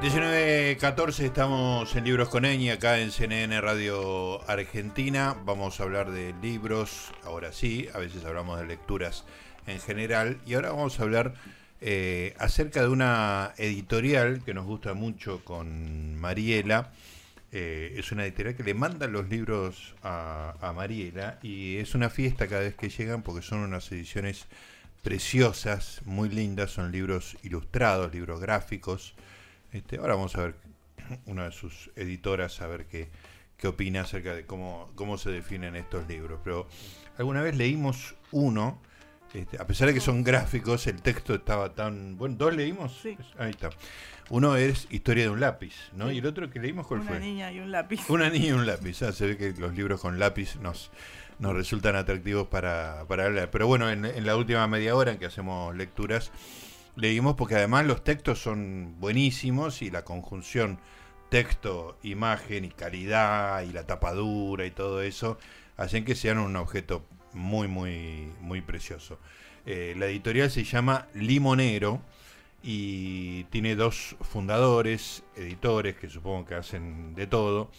19.14 0.00 1.24
estamos 1.24 1.94
en 1.94 2.04
Libros 2.04 2.30
con 2.30 2.46
Eñi, 2.46 2.70
acá 2.70 3.00
en 3.00 3.10
CNN 3.10 3.60
Radio 3.60 4.40
Argentina. 4.48 5.36
Vamos 5.44 5.78
a 5.78 5.82
hablar 5.82 6.10
de 6.10 6.34
libros, 6.40 7.12
ahora 7.22 7.52
sí, 7.52 7.86
a 7.92 7.98
veces 7.98 8.24
hablamos 8.24 8.58
de 8.58 8.66
lecturas 8.66 9.26
en 9.66 9.78
general. 9.78 10.38
Y 10.46 10.54
ahora 10.54 10.70
vamos 10.70 10.98
a 10.98 11.02
hablar 11.02 11.34
eh, 11.82 12.34
acerca 12.38 12.80
de 12.80 12.88
una 12.88 13.52
editorial 13.58 14.42
que 14.42 14.54
nos 14.54 14.64
gusta 14.64 14.94
mucho 14.94 15.44
con 15.44 16.18
Mariela. 16.18 16.92
Eh, 17.52 17.96
es 17.98 18.10
una 18.10 18.24
editorial 18.24 18.56
que 18.56 18.62
le 18.62 18.72
manda 18.72 19.06
los 19.06 19.28
libros 19.28 19.94
a, 20.02 20.54
a 20.62 20.72
Mariela 20.72 21.38
y 21.42 21.76
es 21.76 21.94
una 21.94 22.08
fiesta 22.08 22.46
cada 22.46 22.62
vez 22.62 22.74
que 22.74 22.88
llegan 22.88 23.20
porque 23.20 23.42
son 23.42 23.58
unas 23.58 23.92
ediciones 23.92 24.46
preciosas, 25.02 26.00
muy 26.06 26.30
lindas, 26.30 26.70
son 26.70 26.90
libros 26.90 27.36
ilustrados, 27.42 28.14
libros 28.14 28.40
gráficos. 28.40 29.14
Este, 29.72 29.98
ahora 29.98 30.14
vamos 30.14 30.36
a 30.36 30.42
ver 30.42 30.54
una 31.26 31.44
de 31.44 31.52
sus 31.52 31.90
editoras 31.96 32.60
a 32.60 32.66
ver 32.66 32.86
qué, 32.86 33.08
qué 33.56 33.68
opina 33.68 34.02
acerca 34.02 34.34
de 34.34 34.46
cómo, 34.46 34.90
cómo 34.94 35.18
se 35.18 35.30
definen 35.30 35.76
estos 35.76 36.06
libros. 36.08 36.40
Pero 36.42 36.66
alguna 37.18 37.42
vez 37.42 37.56
leímos 37.56 38.14
uno, 38.32 38.80
este, 39.32 39.60
a 39.60 39.66
pesar 39.66 39.88
de 39.88 39.94
que 39.94 40.00
son 40.00 40.24
gráficos, 40.24 40.86
el 40.86 41.02
texto 41.02 41.34
estaba 41.34 41.74
tan... 41.74 42.16
Bueno, 42.16 42.36
¿dos 42.36 42.54
leímos? 42.54 42.98
Sí. 43.00 43.16
Ahí 43.38 43.50
está. 43.50 43.70
Uno 44.28 44.54
es 44.56 44.86
Historia 44.90 45.24
de 45.24 45.30
un 45.30 45.40
lápiz, 45.40 45.74
¿no? 45.94 46.10
Y 46.12 46.18
el 46.18 46.26
otro 46.26 46.48
que 46.50 46.60
leímos, 46.60 46.86
¿cuál 46.86 47.00
Una 47.00 47.10
fue? 47.10 47.20
niña 47.20 47.52
y 47.52 47.58
un 47.58 47.72
lápiz. 47.72 48.08
Una 48.08 48.30
niña 48.30 48.46
y 48.46 48.52
un 48.52 48.66
lápiz. 48.66 49.02
Ah, 49.02 49.12
se 49.12 49.26
ve 49.26 49.36
que 49.36 49.52
los 49.52 49.74
libros 49.74 50.00
con 50.00 50.18
lápiz 50.20 50.56
nos, 50.56 50.90
nos 51.40 51.54
resultan 51.54 51.96
atractivos 51.96 52.46
para, 52.46 53.04
para 53.08 53.26
hablar. 53.26 53.50
Pero 53.50 53.66
bueno, 53.66 53.90
en, 53.90 54.04
en 54.04 54.26
la 54.26 54.36
última 54.36 54.66
media 54.68 54.94
hora 54.94 55.10
en 55.12 55.18
que 55.18 55.26
hacemos 55.26 55.74
lecturas, 55.76 56.30
leímos 57.00 57.34
porque 57.34 57.56
además 57.56 57.86
los 57.86 58.04
textos 58.04 58.40
son 58.40 58.96
buenísimos 59.00 59.82
y 59.82 59.90
la 59.90 60.04
conjunción 60.04 60.78
texto, 61.30 61.96
imagen 62.02 62.64
y 62.64 62.70
calidad 62.70 63.62
y 63.62 63.72
la 63.72 63.86
tapadura 63.86 64.66
y 64.66 64.70
todo 64.70 65.00
eso 65.00 65.38
hacen 65.76 66.04
que 66.04 66.14
sean 66.14 66.38
un 66.38 66.56
objeto 66.56 67.04
muy, 67.32 67.68
muy, 67.68 68.32
muy 68.40 68.60
precioso. 68.60 69.18
Eh, 69.64 69.94
la 69.96 70.06
editorial 70.06 70.50
se 70.50 70.64
llama 70.64 71.06
Limonero 71.14 72.02
y 72.62 73.44
tiene 73.44 73.76
dos 73.76 74.16
fundadores, 74.20 75.22
editores 75.36 75.96
que 75.96 76.10
supongo 76.10 76.44
que 76.44 76.54
hacen 76.54 77.14
de 77.14 77.26
todo, 77.26 77.70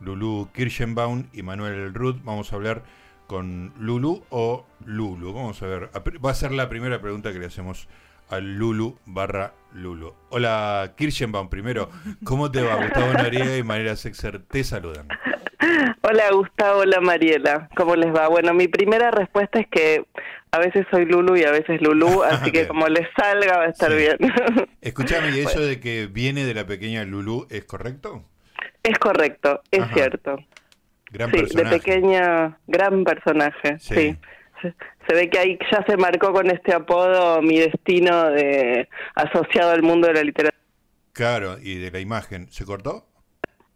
Lulu 0.00 0.50
Kirschenbaum 0.52 1.28
y 1.32 1.42
Manuel 1.42 1.94
Ruth. 1.94 2.20
Vamos 2.24 2.52
a 2.52 2.56
hablar 2.56 2.82
con 3.26 3.72
Lulu 3.78 4.24
o 4.30 4.66
Lulu. 4.84 5.32
Vamos 5.32 5.62
a 5.62 5.66
ver, 5.66 5.90
va 6.24 6.30
a 6.30 6.34
ser 6.34 6.52
la 6.52 6.68
primera 6.68 7.00
pregunta 7.00 7.32
que 7.32 7.38
le 7.38 7.46
hacemos 7.46 7.88
al 8.30 8.54
Lulu 8.56 8.96
barra 9.06 9.52
Lulu. 9.72 10.12
Hola 10.30 10.92
Kirschenbaum, 10.96 11.48
primero, 11.48 11.90
¿cómo 12.24 12.50
te 12.50 12.62
va? 12.62 12.76
Gustavo 12.76 13.12
Noriega 13.12 13.56
y 13.56 13.62
Mariela 13.62 13.96
Sexer 13.96 14.40
te 14.42 14.64
saludan. 14.64 15.06
Hola 16.02 16.24
Gustavo, 16.32 16.80
hola 16.80 17.00
Mariela, 17.00 17.68
¿cómo 17.76 17.94
les 17.96 18.14
va? 18.14 18.28
Bueno, 18.28 18.54
mi 18.54 18.66
primera 18.68 19.10
respuesta 19.10 19.60
es 19.60 19.66
que 19.68 20.04
a 20.52 20.58
veces 20.58 20.86
soy 20.90 21.04
Lulu 21.04 21.36
y 21.36 21.44
a 21.44 21.52
veces 21.52 21.80
Lulu, 21.80 22.22
así 22.24 22.50
que 22.50 22.66
como 22.66 22.88
les 22.88 23.06
salga 23.16 23.58
va 23.58 23.64
a 23.64 23.68
estar 23.68 23.90
Sí. 23.90 23.96
bien. 23.96 24.16
Escúchame, 24.80 25.30
¿y 25.30 25.40
eso 25.40 25.60
de 25.60 25.78
que 25.80 26.06
viene 26.06 26.44
de 26.44 26.54
la 26.54 26.66
pequeña 26.66 27.04
Lulu 27.04 27.46
es 27.50 27.64
correcto? 27.64 28.24
es 28.82 28.98
correcto, 28.98 29.60
es 29.70 29.80
Ajá. 29.82 29.92
cierto. 29.94 30.36
Gran 31.10 31.30
sí, 31.30 31.36
personaje. 31.38 31.68
de 31.74 31.78
pequeña, 31.80 32.58
gran 32.66 33.04
personaje, 33.04 33.78
Sí. 33.78 33.94
sí. 33.94 34.16
Se, 34.62 35.14
ve 35.14 35.28
que 35.30 35.38
ahí 35.38 35.58
ya 35.70 35.84
se 35.86 35.96
marcó 35.96 36.32
con 36.32 36.50
este 36.50 36.74
apodo 36.74 37.40
mi 37.42 37.58
destino 37.58 38.30
de 38.30 38.88
asociado 39.14 39.70
al 39.72 39.82
mundo 39.82 40.06
de 40.08 40.14
la 40.14 40.22
literatura. 40.22 40.58
Claro, 41.12 41.58
y 41.60 41.76
de 41.78 41.90
la 41.90 42.00
imagen. 42.00 42.48
¿Se 42.50 42.64
cortó? 42.64 43.06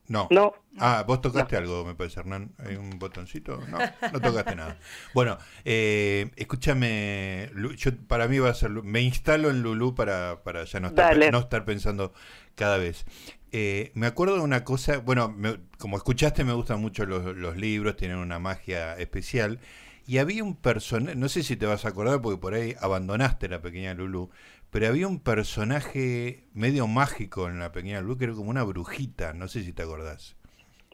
No. 0.06 0.28
No, 0.30 0.54
Ah, 0.78 1.04
vos 1.06 1.20
tocaste 1.22 1.56
algo, 1.56 1.84
me 1.84 1.94
parece, 1.94 2.20
Hernán. 2.20 2.50
¿Hay 2.58 2.76
un 2.76 2.98
botoncito? 2.98 3.60
No, 3.68 3.78
no 4.12 4.20
tocaste 4.20 4.54
nada. 4.54 4.78
Bueno, 5.14 5.38
eh, 5.64 6.30
escúchame, 6.36 7.48
yo, 7.76 7.90
para 8.08 8.26
mí 8.28 8.38
va 8.38 8.50
a 8.50 8.54
ser, 8.54 8.70
me 8.70 9.00
instalo 9.00 9.50
en 9.50 9.62
Lulú 9.62 9.94
para, 9.94 10.42
para 10.42 10.64
ya 10.64 10.80
no 10.80 10.88
estar, 10.88 11.12
Dale. 11.14 11.30
no 11.30 11.38
estar 11.38 11.64
pensando 11.64 12.12
cada 12.54 12.76
vez. 12.76 13.06
Eh, 13.52 13.92
me 13.94 14.06
acuerdo 14.08 14.34
de 14.34 14.40
una 14.42 14.64
cosa, 14.64 14.98
bueno, 14.98 15.28
me- 15.28 15.58
como 15.78 15.96
escuchaste 15.96 16.42
me 16.44 16.52
gustan 16.52 16.80
mucho 16.80 17.06
los, 17.06 17.36
los 17.36 17.56
libros, 17.56 17.96
tienen 17.96 18.18
una 18.18 18.38
magia 18.40 18.94
especial. 18.98 19.60
Y 20.06 20.18
había 20.18 20.44
un 20.44 20.54
personaje, 20.56 21.16
no 21.16 21.28
sé 21.28 21.42
si 21.42 21.56
te 21.56 21.66
vas 21.66 21.84
a 21.84 21.88
acordar 21.88 22.20
porque 22.20 22.38
por 22.40 22.54
ahí 22.54 22.74
abandonaste 22.80 23.48
la 23.48 23.62
pequeña 23.62 23.94
Lulú, 23.94 24.30
pero 24.70 24.88
había 24.88 25.08
un 25.08 25.18
personaje 25.20 26.44
medio 26.52 26.86
mágico 26.86 27.48
en 27.48 27.58
la 27.58 27.72
pequeña 27.72 28.00
Lulú 28.02 28.18
que 28.18 28.24
era 28.24 28.34
como 28.34 28.50
una 28.50 28.62
brujita, 28.64 29.32
no 29.32 29.48
sé 29.48 29.62
si 29.62 29.72
te 29.72 29.82
acordás. 29.82 30.36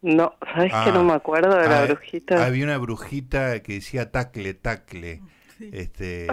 no, 0.02 0.34
¿sabes 0.54 0.72
Ah. 0.74 0.84
que 0.86 0.92
no 0.92 1.04
me 1.04 1.12
acuerdo 1.12 1.54
de 1.56 1.68
la 1.68 1.82
Ah, 1.82 1.86
brujita? 1.86 2.46
Había 2.46 2.64
una 2.64 2.78
brujita 2.78 3.60
que 3.62 3.74
decía 3.74 4.10
tacle, 4.10 4.54
tacle. 4.54 5.20
Sí. 5.58 5.68
Este, 5.72 6.26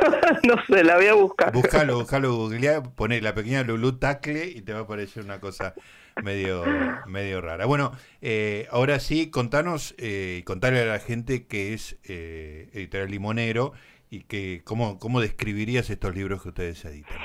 no 0.44 0.54
sé, 0.68 0.84
la 0.84 0.96
voy 0.96 1.06
a 1.06 1.14
buscar. 1.14 1.52
búscalo, 1.52 1.98
búscalo, 1.98 2.34
googleá, 2.34 2.82
poné 2.82 3.20
la 3.20 3.34
pequeña 3.34 3.62
Lulú 3.62 3.98
tacle 3.98 4.46
y 4.46 4.62
te 4.62 4.72
va 4.72 4.80
a 4.80 4.82
aparecer 4.82 5.24
una 5.24 5.40
cosa 5.40 5.74
medio, 6.22 6.64
medio 7.06 7.40
rara. 7.40 7.66
Bueno, 7.66 7.92
eh, 8.20 8.66
ahora 8.70 9.00
sí, 9.00 9.30
contanos 9.30 9.94
eh, 9.98 10.38
y 10.40 10.42
contale 10.42 10.80
a 10.80 10.84
la 10.84 10.98
gente 10.98 11.46
que 11.46 11.74
es 11.74 11.98
eh, 12.08 12.68
Editorial 12.72 13.10
Limonero 13.10 13.72
y 14.10 14.24
que 14.24 14.62
cómo, 14.64 14.98
cómo 14.98 15.20
describirías 15.20 15.90
estos 15.90 16.14
libros 16.14 16.42
que 16.42 16.48
ustedes 16.48 16.84
editan. 16.84 17.16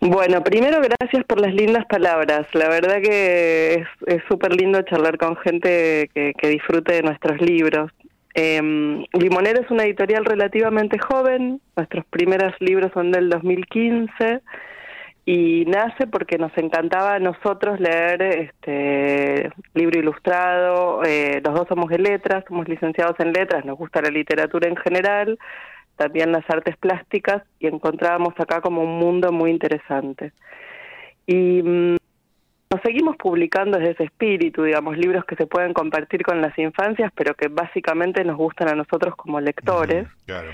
Bueno, 0.00 0.42
primero 0.42 0.80
gracias 0.80 1.24
por 1.24 1.40
las 1.40 1.54
lindas 1.54 1.84
palabras. 1.86 2.46
La 2.54 2.68
verdad 2.68 3.00
que 3.00 3.74
es 3.74 3.86
es 4.06 4.22
súper 4.28 4.52
lindo 4.54 4.82
charlar 4.82 5.16
con 5.16 5.36
gente 5.36 6.10
que, 6.12 6.32
que 6.36 6.48
disfrute 6.48 6.94
de 6.94 7.02
nuestros 7.02 7.40
libros. 7.40 7.92
Eh, 8.34 9.06
Limonero 9.12 9.60
es 9.60 9.70
una 9.70 9.84
editorial 9.84 10.24
relativamente 10.24 10.98
joven. 10.98 11.60
Nuestros 11.76 12.04
primeros 12.06 12.54
libros 12.60 12.90
son 12.92 13.12
del 13.12 13.28
2015 13.28 14.40
y 15.24 15.64
nace 15.66 16.06
porque 16.06 16.38
nos 16.38 16.56
encantaba 16.56 17.14
a 17.14 17.18
nosotros 17.20 17.78
leer 17.78 18.22
este 18.22 19.50
libro 19.74 19.98
ilustrado. 19.98 21.02
Eh, 21.04 21.40
los 21.44 21.54
dos 21.54 21.68
somos 21.68 21.88
de 21.90 21.98
letras, 21.98 22.44
somos 22.48 22.68
licenciados 22.68 23.18
en 23.20 23.32
letras, 23.32 23.64
nos 23.64 23.78
gusta 23.78 24.02
la 24.02 24.10
literatura 24.10 24.68
en 24.68 24.76
general 24.76 25.38
también 25.96 26.32
las 26.32 26.48
artes 26.48 26.76
plásticas 26.76 27.42
y 27.60 27.66
encontrábamos 27.66 28.34
acá 28.38 28.60
como 28.60 28.82
un 28.82 28.98
mundo 28.98 29.30
muy 29.32 29.50
interesante. 29.50 30.32
Y 31.26 31.62
mm, 31.62 31.96
nos 32.72 32.80
seguimos 32.82 33.16
publicando 33.16 33.78
desde 33.78 33.92
ese 33.92 34.04
espíritu, 34.04 34.62
digamos, 34.62 34.96
libros 34.96 35.26
que 35.26 35.36
se 35.36 35.46
pueden 35.46 35.74
compartir 35.74 36.22
con 36.22 36.40
las 36.40 36.58
infancias, 36.58 37.12
pero 37.14 37.34
que 37.34 37.48
básicamente 37.48 38.24
nos 38.24 38.38
gustan 38.38 38.70
a 38.70 38.74
nosotros 38.74 39.14
como 39.14 39.40
lectores. 39.40 40.06
Claro. 40.24 40.48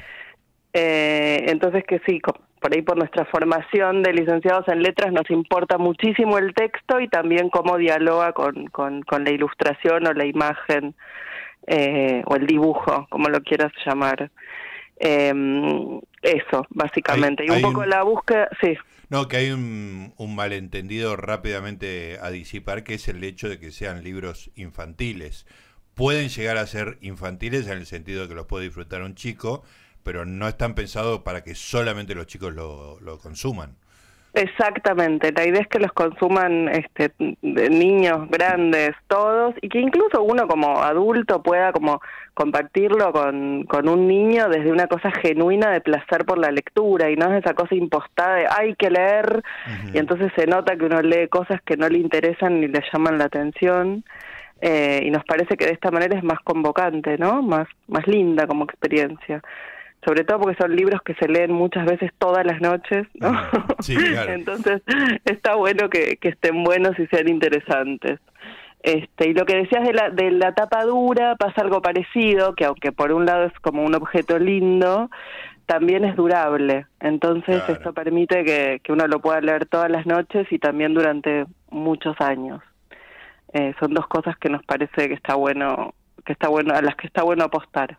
Eh, 0.72 1.44
entonces 1.46 1.84
que 1.84 2.00
sí, 2.06 2.20
por 2.60 2.74
ahí 2.74 2.82
por 2.82 2.96
nuestra 2.96 3.24
formación 3.26 4.02
de 4.02 4.12
licenciados 4.12 4.66
en 4.66 4.82
letras 4.82 5.12
nos 5.12 5.30
importa 5.30 5.78
muchísimo 5.78 6.38
el 6.38 6.54
texto 6.54 7.00
y 7.00 7.06
también 7.06 7.50
cómo 7.50 7.76
dialoga 7.76 8.32
con, 8.32 8.66
con, 8.66 9.02
con 9.02 9.22
la 9.22 9.30
ilustración 9.30 10.06
o 10.08 10.12
la 10.12 10.26
imagen 10.26 10.94
eh, 11.68 12.22
o 12.26 12.34
el 12.34 12.46
dibujo, 12.46 13.06
como 13.10 13.28
lo 13.28 13.40
quieras 13.42 13.72
llamar. 13.86 14.28
Eh, 15.00 15.32
eso, 16.22 16.66
básicamente. 16.70 17.44
Hay- 17.44 17.48
y 17.48 17.52
un 17.52 17.62
poco 17.62 17.80
un- 17.82 17.90
la 17.90 18.02
búsqueda, 18.02 18.48
sí. 18.60 18.74
No, 19.10 19.26
que 19.28 19.38
hay 19.38 19.50
un, 19.52 20.12
un 20.18 20.34
malentendido 20.34 21.16
rápidamente 21.16 22.18
a 22.20 22.30
disipar, 22.30 22.84
que 22.84 22.94
es 22.94 23.08
el 23.08 23.22
hecho 23.24 23.48
de 23.48 23.58
que 23.58 23.70
sean 23.72 24.04
libros 24.04 24.50
infantiles. 24.54 25.46
Pueden 25.94 26.28
llegar 26.28 26.58
a 26.58 26.66
ser 26.66 26.98
infantiles 27.00 27.66
en 27.66 27.78
el 27.78 27.86
sentido 27.86 28.22
de 28.22 28.28
que 28.28 28.34
los 28.34 28.46
puede 28.46 28.64
disfrutar 28.66 29.02
un 29.02 29.14
chico, 29.14 29.62
pero 30.02 30.24
no 30.24 30.46
están 30.46 30.74
pensados 30.74 31.20
para 31.22 31.42
que 31.42 31.54
solamente 31.54 32.14
los 32.14 32.26
chicos 32.26 32.54
lo, 32.54 33.00
lo 33.00 33.18
consuman. 33.18 33.76
Exactamente, 34.34 35.32
la 35.32 35.46
idea 35.46 35.62
es 35.62 35.68
que 35.68 35.78
los 35.78 35.92
consuman 35.92 36.68
este, 36.68 37.12
de 37.18 37.70
niños, 37.70 38.28
grandes, 38.30 38.90
todos, 39.08 39.54
y 39.62 39.68
que 39.68 39.80
incluso 39.80 40.22
uno 40.22 40.46
como 40.46 40.80
adulto 40.82 41.42
pueda 41.42 41.72
como 41.72 42.00
compartirlo 42.34 43.10
con, 43.12 43.64
con 43.64 43.88
un 43.88 44.06
niño 44.06 44.48
desde 44.48 44.70
una 44.70 44.86
cosa 44.86 45.10
genuina 45.10 45.70
de 45.70 45.80
placer 45.80 46.24
por 46.24 46.38
la 46.38 46.52
lectura 46.52 47.10
y 47.10 47.16
no 47.16 47.32
es 47.32 47.42
esa 47.42 47.54
cosa 47.54 47.74
impostada 47.74 48.36
de 48.36 48.46
hay 48.46 48.74
que 48.76 48.90
leer 48.90 49.42
y 49.92 49.98
entonces 49.98 50.30
se 50.36 50.46
nota 50.46 50.76
que 50.76 50.84
uno 50.84 51.02
lee 51.02 51.26
cosas 51.28 51.60
que 51.62 51.76
no 51.76 51.88
le 51.88 51.98
interesan 51.98 52.60
ni 52.60 52.68
le 52.68 52.80
llaman 52.92 53.18
la 53.18 53.24
atención 53.24 54.04
eh, 54.60 55.02
y 55.04 55.10
nos 55.10 55.24
parece 55.24 55.56
que 55.56 55.66
de 55.66 55.72
esta 55.72 55.90
manera 55.90 56.16
es 56.16 56.24
más 56.24 56.40
convocante, 56.40 57.16
¿no? 57.18 57.42
Más, 57.42 57.68
más 57.86 58.06
linda 58.06 58.46
como 58.46 58.64
experiencia. 58.64 59.42
Sobre 60.04 60.24
todo 60.24 60.40
porque 60.40 60.56
son 60.60 60.74
libros 60.74 61.00
que 61.02 61.14
se 61.14 61.28
leen 61.28 61.52
muchas 61.52 61.84
veces 61.86 62.10
todas 62.18 62.44
las 62.44 62.60
noches, 62.60 63.06
¿no? 63.14 63.30
Sí, 63.80 63.96
claro. 64.12 64.32
Entonces 64.32 64.82
está 65.24 65.54
bueno 65.54 65.88
que, 65.88 66.16
que 66.16 66.28
estén 66.28 66.64
buenos 66.64 66.98
y 66.98 67.06
sean 67.06 67.28
interesantes. 67.28 68.20
Este, 68.82 69.30
y 69.30 69.34
lo 69.34 69.44
que 69.44 69.56
decías 69.56 69.84
de 69.84 69.92
la, 69.92 70.10
de 70.10 70.30
la 70.30 70.54
tapa 70.54 70.84
dura 70.84 71.34
pasa 71.36 71.62
algo 71.62 71.82
parecido, 71.82 72.54
que 72.54 72.64
aunque 72.64 72.92
por 72.92 73.12
un 73.12 73.26
lado 73.26 73.46
es 73.46 73.52
como 73.60 73.82
un 73.84 73.94
objeto 73.94 74.38
lindo, 74.38 75.10
también 75.66 76.04
es 76.04 76.16
durable. 76.16 76.86
Entonces 77.00 77.56
Claro. 77.62 77.72
esto 77.74 77.92
permite 77.92 78.44
que, 78.44 78.80
que 78.82 78.92
uno 78.92 79.06
lo 79.06 79.20
pueda 79.20 79.40
leer 79.40 79.66
todas 79.66 79.90
las 79.90 80.06
noches 80.06 80.46
y 80.50 80.58
también 80.58 80.94
durante 80.94 81.46
muchos 81.70 82.16
años. 82.20 82.62
Eh, 83.52 83.74
son 83.80 83.94
dos 83.94 84.06
cosas 84.06 84.36
que 84.38 84.48
nos 84.48 84.64
parece 84.64 85.08
que 85.08 85.14
está 85.14 85.34
bueno, 85.34 85.94
que 86.24 86.32
está 86.32 86.48
bueno, 86.48 86.74
a 86.74 86.82
las 86.82 86.96
que 86.96 87.06
está 87.06 87.22
bueno 87.22 87.44
apostar. 87.44 87.98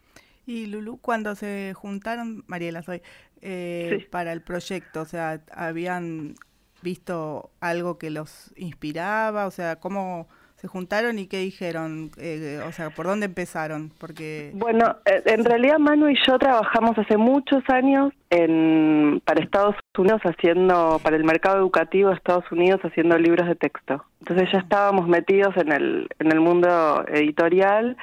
Y 0.49 0.65
Lulu, 0.65 0.97
cuando 0.97 1.35
se 1.35 1.75
juntaron, 1.75 2.43
Mariela 2.47 2.81
soy, 2.81 3.03
eh, 3.39 4.07
para 4.09 4.33
el 4.33 4.41
proyecto, 4.41 5.01
o 5.01 5.05
sea, 5.05 5.41
¿habían 5.53 6.33
visto 6.81 7.51
algo 7.59 7.99
que 7.99 8.09
los 8.09 8.51
inspiraba? 8.55 9.45
O 9.45 9.51
sea, 9.51 9.75
¿cómo 9.75 10.27
se 10.55 10.67
juntaron 10.67 11.19
y 11.19 11.27
qué 11.27 11.37
dijeron? 11.37 12.09
Eh, 12.17 12.63
o 12.67 12.71
sea, 12.71 12.89
¿por 12.89 13.05
dónde 13.05 13.27
empezaron? 13.27 13.91
Porque 13.99 14.49
Bueno, 14.55 14.95
eh, 15.05 15.21
en 15.23 15.45
realidad 15.45 15.77
Manu 15.77 16.09
y 16.09 16.17
yo 16.27 16.39
trabajamos 16.39 16.97
hace 16.97 17.15
muchos 17.15 17.61
años 17.67 18.11
en, 18.31 19.21
para 19.25 19.43
Estados 19.43 19.75
Unidos 19.99 20.21
haciendo, 20.23 20.99
para 21.03 21.15
el 21.15 21.25
mercado 21.25 21.57
educativo 21.57 22.09
de 22.09 22.15
Estados 22.15 22.51
Unidos 22.51 22.81
haciendo 22.83 23.19
libros 23.19 23.47
de 23.47 23.53
texto. 23.53 24.03
Entonces 24.21 24.49
ya 24.51 24.57
estábamos 24.57 25.07
metidos 25.07 25.55
en 25.57 25.71
el, 25.71 26.09
en 26.17 26.31
el 26.31 26.39
mundo 26.39 27.05
editorial, 27.07 27.97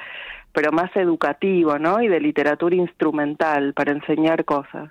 pero 0.57 0.71
más 0.71 0.89
educativo, 0.95 1.77
¿no? 1.77 2.01
Y 2.01 2.07
de 2.07 2.19
literatura 2.19 2.75
instrumental 2.75 3.75
para 3.75 3.91
enseñar 3.91 4.43
cosas. 4.43 4.89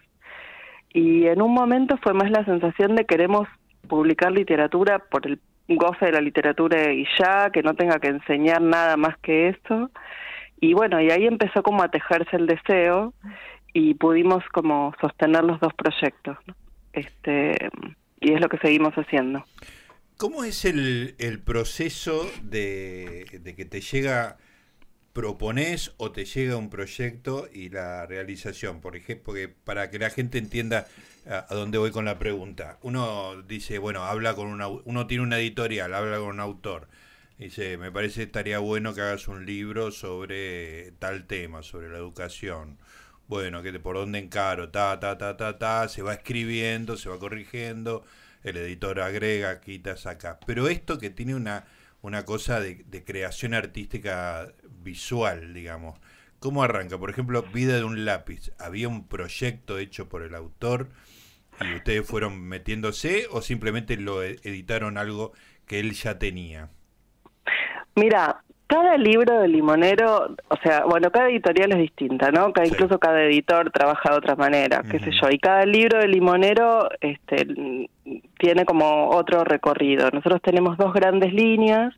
Y 0.95 1.27
en 1.27 1.43
un 1.43 1.53
momento 1.53 1.99
fue 2.05 2.15
más 2.15 2.31
la 2.31 2.45
sensación 2.45 2.95
de 2.95 3.05
queremos 3.05 3.49
publicar 3.89 4.31
literatura 4.31 5.01
por 5.01 5.27
el 5.27 5.41
goce 5.67 6.07
de 6.07 6.13
la 6.13 6.21
literatura 6.21 6.93
y 6.93 7.05
ya, 7.19 7.51
que 7.51 7.65
no 7.65 7.75
tenga 7.75 7.99
que 7.99 8.07
enseñar 8.07 8.63
nada 8.63 8.97
más 8.97 9.19
que 9.19 9.49
eso. 9.49 9.91
Y 10.61 10.73
bueno, 10.73 11.01
y 11.01 11.11
ahí 11.11 11.27
empezó 11.27 11.65
como 11.65 11.83
a 11.83 11.91
tejerse 11.91 12.37
el 12.37 12.47
deseo 12.47 13.13
y 13.73 13.95
pudimos 13.95 14.45
como 14.53 14.95
sostener 15.01 15.43
los 15.43 15.59
dos 15.59 15.75
proyectos. 15.75 16.39
Este, 16.93 17.57
y 18.21 18.35
es 18.35 18.41
lo 18.41 18.49
que 18.49 18.59
seguimos 18.59 18.95
haciendo. 18.95 19.45
¿Cómo 20.17 20.45
es 20.45 20.65
el, 20.65 21.43
proceso 21.45 22.25
de, 22.45 23.27
que 23.57 23.65
te 23.65 23.81
llega, 23.81 24.37
propones 25.17 25.95
o 25.97 26.13
te 26.13 26.27
llega 26.27 26.59
un 26.59 26.69
proyecto 26.69 27.49
y 27.51 27.71
la 27.71 28.05
realización? 28.05 28.83
Por 28.83 28.97
ejemplo, 28.97 29.33
para 29.65 29.91
que 29.91 29.99
la 29.99 30.11
gente 30.11 30.37
entienda 30.37 30.87
a, 31.27 31.47
dónde 31.55 31.79
voy 31.79 31.91
con 31.91 32.05
la 32.05 32.19
pregunta. 32.19 32.79
Uno 32.83 33.43
dice, 33.49 33.79
bueno, 33.79 34.05
habla 34.05 34.35
con 34.35 34.49
una, 34.49 34.69
uno 34.69 35.07
tiene 35.07 35.23
una 35.23 35.39
editorial, 35.39 35.95
habla 35.95 36.19
con 36.19 36.29
un 36.29 36.41
autor. 36.41 36.89
Dice, 37.39 37.79
me 37.79 37.91
parece 37.91 38.25
estaría 38.25 38.59
bueno 38.59 38.93
que 38.93 39.01
hagas 39.01 39.27
un 39.27 39.47
libro 39.47 39.91
sobre 39.91 40.93
tal 40.99 41.27
tema, 41.27 41.63
sobre 41.63 41.89
la 41.89 41.97
educación. 41.97 42.77
Bueno, 43.27 43.63
que 43.63 43.73
por 43.81 43.97
dónde 43.97 44.19
encaro, 44.19 44.69
ta, 44.69 45.01
ta, 45.01 45.17
ta, 45.17 45.39
ta, 45.39 45.59
ta, 45.59 45.89
se 45.89 46.03
va 46.03 46.13
escribiendo, 46.13 46.99
se 46.99 47.09
va 47.09 47.19
corrigiendo, 47.19 48.05
el 48.45 48.59
editor 48.59 49.01
agrega, 49.01 49.63
quita, 49.63 49.97
saca. 49.97 50.39
Pero 50.47 50.69
esto 50.69 50.99
que 50.99 51.09
tiene 51.09 51.35
una, 51.35 51.65
una 52.03 52.27
cosa 52.27 52.61
de 52.61 53.03
creación 53.05 53.55
artística 53.55 54.53
visual, 54.87 55.53
digamos. 55.53 55.99
¿Cómo 56.39 56.63
arranca? 56.63 56.97
Por 56.97 57.11
ejemplo, 57.11 57.43
Vida 57.53 57.77
de 57.77 57.85
un 57.85 58.05
lápiz. 58.05 58.53
¿Había 58.59 58.89
un 58.89 59.07
proyecto 59.07 59.79
hecho 59.79 60.09
por 60.09 60.23
el 60.23 60.35
autor? 60.35 60.89
¿Y 61.61 61.75
ustedes 61.75 62.07
fueron 62.07 62.41
metiéndose 62.41 63.27
o 63.31 63.43
simplemente 63.43 63.97
lo 63.97 64.23
editaron 64.23 64.97
algo 64.97 65.33
que 65.67 65.81
él 65.81 65.93
ya 65.93 66.19
tenía? 66.19 66.69
Mira, 67.97 68.43
cada 68.67 68.97
libro 68.99 69.41
de 69.41 69.49
Limonero, 69.49 70.37
o 70.49 70.57
sea, 70.63 70.85
bueno, 70.85 71.11
cada 71.11 71.29
editorial 71.29 71.73
es 71.73 71.79
distinta, 71.79 72.31
¿no? 72.31 72.53
Cada, 72.53 72.67
sí. 72.67 72.73
Incluso 72.75 72.99
cada 72.99 73.23
editor 73.23 73.71
trabaja 73.71 74.11
de 74.11 74.17
otra 74.17 74.37
manera, 74.37 74.83
qué 74.89 74.99
uh 74.99 75.01
-huh. 75.01 75.05
sé 75.05 75.11
yo. 75.21 75.31
Y 75.31 75.39
cada 75.39 75.65
libro 75.65 75.99
de 75.99 76.09
Limonero 76.09 76.89
este, 77.01 77.47
tiene 78.39 78.65
como 78.65 79.09
otro 79.11 79.45
recorrido. 79.45 80.11
Nosotros 80.13 80.43
tenemos 80.43 80.77
dos 80.77 80.93
grandes 80.93 81.33
líneas. 81.33 81.95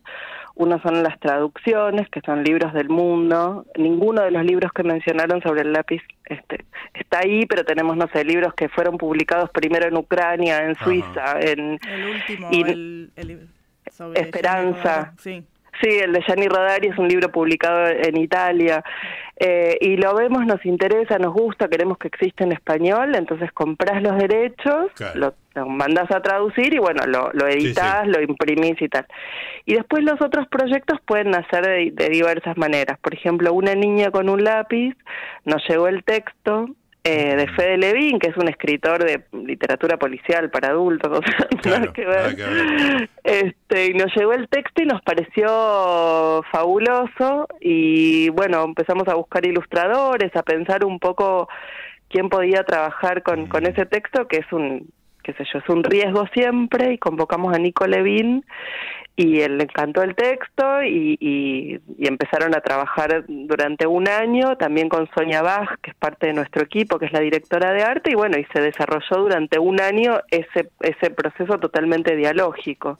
Uno 0.59 0.77
son 0.81 1.03
las 1.03 1.17
traducciones, 1.21 2.09
que 2.09 2.19
son 2.19 2.43
libros 2.43 2.73
del 2.73 2.89
mundo. 2.89 3.65
Ninguno 3.77 4.23
de 4.23 4.31
los 4.31 4.43
libros 4.43 4.73
que 4.73 4.83
mencionaron 4.83 5.41
sobre 5.41 5.61
el 5.61 5.71
lápiz 5.71 6.01
este, 6.25 6.65
está 6.93 7.19
ahí, 7.19 7.45
pero 7.45 7.63
tenemos, 7.63 7.95
no 7.95 8.09
sé, 8.09 8.25
libros 8.25 8.53
que 8.55 8.67
fueron 8.67 8.97
publicados 8.97 9.49
primero 9.51 9.87
en 9.87 9.95
Ucrania, 9.95 10.65
en 10.65 10.75
Suiza, 10.75 11.23
Ajá. 11.23 11.39
en... 11.39 11.79
El 11.81 12.05
último, 12.13 12.49
y, 12.51 12.61
el, 12.63 13.11
el, 13.15 13.47
sobre 13.89 14.19
Esperanza. 14.19 15.13
Sí. 15.17 15.45
Sí, 15.81 15.89
el 15.99 16.11
de 16.11 16.21
Gianni 16.21 16.47
Rodari 16.47 16.89
es 16.89 16.97
un 16.97 17.07
libro 17.07 17.29
publicado 17.29 17.87
en 17.87 18.17
Italia 18.17 18.83
eh, 19.41 19.77
y 19.79 19.95
lo 19.95 20.13
vemos, 20.15 20.45
nos 20.45 20.65
interesa, 20.65 21.17
nos 21.17 21.33
gusta, 21.33 21.69
queremos 21.69 21.97
que 21.97 22.09
exista 22.09 22.43
en 22.43 22.51
español, 22.51 23.15
entonces 23.15 23.49
compras 23.53 24.03
los 24.03 24.17
derechos, 24.17 24.91
claro. 24.95 25.33
lo, 25.55 25.65
mandas 25.65 26.11
a 26.11 26.21
traducir 26.21 26.73
y 26.73 26.79
bueno, 26.79 27.03
lo, 27.05 27.31
lo 27.31 27.47
editas, 27.47 28.01
sí, 28.01 28.05
sí. 28.05 28.11
lo 28.11 28.21
imprimís 28.21 28.81
y 28.81 28.89
tal. 28.89 29.05
Y 29.65 29.75
después 29.75 30.03
los 30.03 30.21
otros 30.21 30.47
proyectos 30.47 30.99
pueden 31.05 31.31
nacer 31.31 31.65
de, 31.65 31.91
de 31.91 32.09
diversas 32.09 32.57
maneras. 32.57 32.99
Por 32.99 33.13
ejemplo, 33.13 33.53
una 33.53 33.75
niña 33.75 34.11
con 34.11 34.27
un 34.27 34.43
lápiz, 34.43 34.95
nos 35.45 35.65
llegó 35.69 35.87
el 35.87 36.03
texto, 36.03 36.67
eh, 37.03 37.35
de 37.35 37.47
Fede 37.49 37.77
Levin, 37.77 38.19
que 38.19 38.29
es 38.29 38.37
un 38.37 38.49
escritor 38.49 39.03
de 39.03 39.23
literatura 39.31 39.97
policial 39.97 40.49
para 40.49 40.69
adultos, 40.69 41.19
o 41.19 41.21
sea, 41.23 41.47
claro, 41.61 41.79
nada 41.79 41.93
que 41.93 42.05
ver. 42.05 42.35
que 42.35 42.43
ver. 42.43 43.09
Este, 43.23 43.87
y 43.87 43.93
nos 43.93 44.13
llegó 44.15 44.33
el 44.33 44.47
texto 44.49 44.81
y 44.81 44.85
nos 44.85 45.01
pareció 45.01 46.43
fabuloso 46.51 47.47
y 47.61 48.29
bueno, 48.29 48.63
empezamos 48.63 49.07
a 49.07 49.15
buscar 49.15 49.45
ilustradores, 49.45 50.35
a 50.35 50.43
pensar 50.43 50.83
un 50.83 50.99
poco 50.99 51.47
quién 52.09 52.29
podía 52.29 52.63
trabajar 52.63 53.23
con, 53.23 53.47
con 53.47 53.65
ese 53.65 53.85
texto, 53.85 54.27
que 54.27 54.37
es 54.37 54.51
un 54.51 54.89
qué 55.23 55.33
sé 55.33 55.43
yo, 55.51 55.59
es 55.59 55.69
un 55.69 55.83
riesgo 55.83 56.25
siempre, 56.33 56.93
y 56.93 56.97
convocamos 56.97 57.53
a 57.55 57.59
Nico 57.59 57.85
Levin 57.87 58.43
y 59.19 59.41
él 59.41 59.57
le 59.57 59.65
encantó 59.65 60.01
el 60.01 60.15
texto 60.15 60.81
y, 60.81 61.17
y, 61.19 62.07
empezaron 62.07 62.55
a 62.55 62.61
trabajar 62.61 63.25
durante 63.27 63.85
un 63.85 64.07
año, 64.07 64.55
también 64.55 64.87
con 64.87 65.09
Sonia 65.13 65.41
Bach, 65.41 65.77
que 65.81 65.91
es 65.91 65.97
parte 65.97 66.27
de 66.27 66.33
nuestro 66.33 66.63
equipo, 66.63 66.97
que 66.97 67.07
es 67.07 67.11
la 67.11 67.19
directora 67.19 67.73
de 67.73 67.83
arte, 67.83 68.11
y 68.11 68.15
bueno, 68.15 68.37
y 68.39 68.45
se 68.53 68.61
desarrolló 68.61 69.17
durante 69.17 69.59
un 69.59 69.81
año 69.81 70.21
ese, 70.31 70.69
ese 70.79 71.09
proceso 71.09 71.59
totalmente 71.59 72.15
dialógico. 72.15 72.97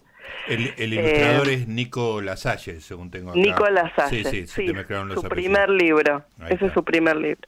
El, 0.48 0.74
el 0.78 0.94
ilustrador 0.94 1.48
eh, 1.50 1.54
es 1.54 1.68
Nico 1.68 2.22
Lasalle, 2.22 2.80
según 2.82 3.12
tengo 3.12 3.32
acá. 3.32 3.40
Nico 3.40 3.70
Lasalle, 3.70 4.24
sí, 4.24 4.48
sí, 4.48 4.48
sí 4.48 4.68
su 4.68 4.80
apellidos. 4.80 5.26
primer 5.30 5.70
libro, 5.70 6.24
Ahí 6.40 6.46
ese 6.46 6.54
está. 6.54 6.66
es 6.68 6.74
su 6.74 6.84
primer 6.84 7.16
libro. 7.18 7.42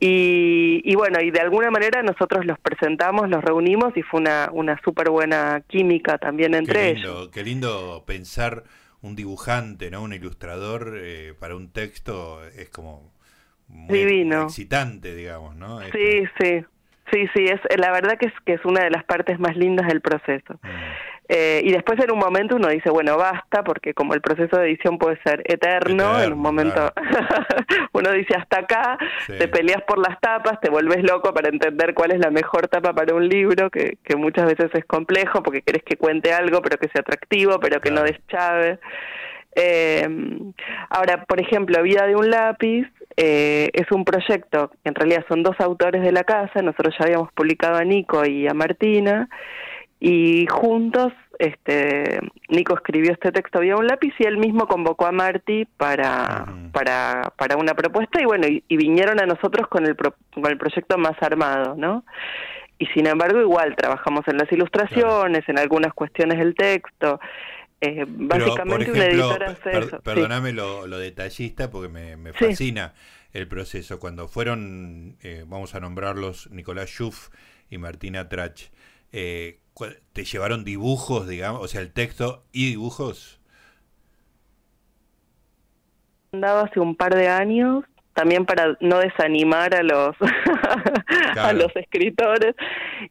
Y, 0.00 0.80
y, 0.84 0.94
bueno, 0.96 1.20
y 1.20 1.30
de 1.30 1.40
alguna 1.40 1.70
manera 1.70 2.02
nosotros 2.02 2.44
los 2.44 2.58
presentamos, 2.58 3.28
los 3.28 3.42
reunimos 3.44 3.96
y 3.96 4.02
fue 4.02 4.20
una, 4.20 4.48
una 4.52 4.80
súper 4.82 5.10
buena 5.10 5.62
química 5.66 6.18
también 6.18 6.54
entre 6.54 6.74
qué 6.74 6.94
lindo, 6.94 7.10
ellos. 7.10 7.28
Qué 7.30 7.42
lindo 7.44 8.04
pensar 8.06 8.64
un 9.02 9.14
dibujante, 9.16 9.90
¿no? 9.90 10.02
Un 10.02 10.12
ilustrador 10.14 10.94
eh, 10.98 11.34
para 11.38 11.54
un 11.56 11.70
texto 11.70 12.44
es 12.56 12.70
como 12.70 13.12
muy 13.68 13.98
Divino. 13.98 14.44
excitante, 14.44 15.14
digamos, 15.14 15.56
¿no? 15.56 15.80
Sí, 15.92 16.24
sí. 16.40 16.64
Sí, 17.12 17.28
sí, 17.34 17.44
es 17.44 17.60
la 17.78 17.92
verdad 17.92 18.16
que 18.18 18.26
es 18.26 18.32
que 18.46 18.54
es 18.54 18.64
una 18.64 18.82
de 18.82 18.90
las 18.90 19.04
partes 19.04 19.38
más 19.38 19.54
lindas 19.56 19.86
del 19.88 20.00
proceso. 20.00 20.54
Mm. 20.62 20.68
Eh, 21.28 21.62
y 21.64 21.72
después 21.72 21.98
en 22.00 22.12
un 22.12 22.18
momento 22.18 22.56
uno 22.56 22.68
dice, 22.68 22.90
bueno, 22.90 23.16
basta, 23.16 23.64
porque 23.64 23.94
como 23.94 24.12
el 24.12 24.20
proceso 24.20 24.58
de 24.58 24.66
edición 24.66 24.98
puede 24.98 25.18
ser 25.22 25.40
eterno, 25.46 26.18
eterno 26.18 26.22
en 26.22 26.32
un 26.34 26.38
momento 26.38 26.92
claro. 26.92 27.46
uno 27.92 28.12
dice 28.12 28.34
hasta 28.36 28.58
acá, 28.60 28.98
sí. 29.26 29.32
te 29.38 29.48
peleas 29.48 29.82
por 29.84 29.98
las 29.98 30.20
tapas, 30.20 30.60
te 30.60 30.68
volvés 30.68 31.02
loco 31.02 31.32
para 31.32 31.48
entender 31.48 31.94
cuál 31.94 32.12
es 32.12 32.18
la 32.18 32.30
mejor 32.30 32.68
tapa 32.68 32.92
para 32.92 33.14
un 33.14 33.26
libro, 33.26 33.70
que, 33.70 33.96
que 34.04 34.16
muchas 34.16 34.44
veces 34.46 34.70
es 34.74 34.84
complejo 34.84 35.42
porque 35.42 35.62
querés 35.62 35.82
que 35.82 35.96
cuente 35.96 36.32
algo, 36.32 36.60
pero 36.60 36.76
que 36.76 36.88
sea 36.88 37.00
atractivo, 37.00 37.58
pero 37.58 37.80
que 37.80 37.88
claro. 37.88 38.06
no 38.06 38.12
deschave. 38.12 38.78
Eh, 39.56 40.08
ahora, 40.90 41.24
por 41.24 41.40
ejemplo, 41.40 41.82
Vida 41.82 42.06
de 42.06 42.16
un 42.16 42.28
lápiz 42.28 42.86
eh, 43.16 43.70
es 43.72 43.90
un 43.92 44.04
proyecto, 44.04 44.72
en 44.82 44.94
realidad 44.94 45.24
son 45.28 45.42
dos 45.42 45.58
autores 45.60 46.02
de 46.02 46.10
la 46.10 46.24
casa, 46.24 46.62
nosotros 46.62 46.94
ya 46.98 47.06
habíamos 47.06 47.32
publicado 47.32 47.76
a 47.76 47.84
Nico 47.84 48.26
y 48.26 48.48
a 48.48 48.54
Martina, 48.54 49.28
y 50.06 50.46
juntos 50.50 51.14
este 51.38 52.20
Nico 52.50 52.74
escribió 52.74 53.12
este 53.12 53.32
texto 53.32 53.60
vía 53.60 53.74
un 53.74 53.86
lápiz 53.86 54.12
y 54.18 54.24
él 54.24 54.36
mismo 54.36 54.68
convocó 54.68 55.06
a 55.06 55.12
Marty 55.12 55.64
para 55.78 56.44
uh 56.46 56.50
-huh. 56.50 56.72
para 56.72 57.32
para 57.38 57.56
una 57.56 57.72
propuesta 57.72 58.20
y 58.20 58.26
bueno 58.26 58.46
y, 58.46 58.62
y, 58.68 58.76
vinieron 58.76 59.18
a 59.18 59.24
nosotros 59.24 59.66
con 59.68 59.86
el 59.86 59.96
pro, 59.96 60.14
con 60.34 60.46
el 60.46 60.58
proyecto 60.58 60.98
más 60.98 61.16
armado 61.22 61.74
no 61.74 62.04
y 62.78 62.84
sin 62.88 63.06
embargo 63.06 63.40
igual 63.40 63.74
trabajamos 63.76 64.28
en 64.28 64.36
las 64.36 64.52
ilustraciones 64.52 65.44
claro. 65.44 65.52
en 65.52 65.58
algunas 65.58 65.94
cuestiones 65.94 66.38
del 66.38 66.54
texto 66.54 67.18
eh, 67.80 68.04
básicamente 68.06 68.92
Pero, 68.92 68.94
ejemplo, 68.94 68.94
una 68.94 69.06
editora 69.06 69.50
hace 69.52 69.70
per, 69.70 69.82
eso. 69.84 70.00
Perdóname 70.00 70.50
sí. 70.50 70.56
lo, 70.56 70.86
lo, 70.86 70.98
detallista 70.98 71.70
porque 71.70 71.88
me, 71.88 72.16
me 72.16 72.32
fascina 72.32 72.94
sí. 72.94 73.38
el 73.38 73.46
proceso. 73.46 73.98
Cuando 73.98 74.26
fueron, 74.26 75.16
eh, 75.22 75.44
vamos 75.46 75.74
a 75.74 75.80
nombrarlos, 75.80 76.50
Nicolás 76.50 76.88
Schuff 76.88 77.28
y 77.68 77.76
Martina 77.76 78.28
Trach, 78.28 78.70
eh, 79.14 79.60
¿Te 80.12 80.24
llevaron 80.24 80.64
dibujos, 80.64 81.28
digamos? 81.28 81.62
O 81.62 81.68
sea, 81.68 81.80
el 81.80 81.92
texto 81.92 82.44
y 82.52 82.70
dibujos. 82.70 83.40
Andaba 86.32 86.62
hace 86.62 86.80
un 86.80 86.96
par 86.96 87.14
de 87.14 87.28
años 87.28 87.84
también 88.12 88.46
para 88.46 88.76
no 88.80 88.98
desanimar 88.98 89.74
a 89.74 89.82
los 89.82 90.16
a 91.36 91.52
los 91.52 91.74
escritores 91.74 92.54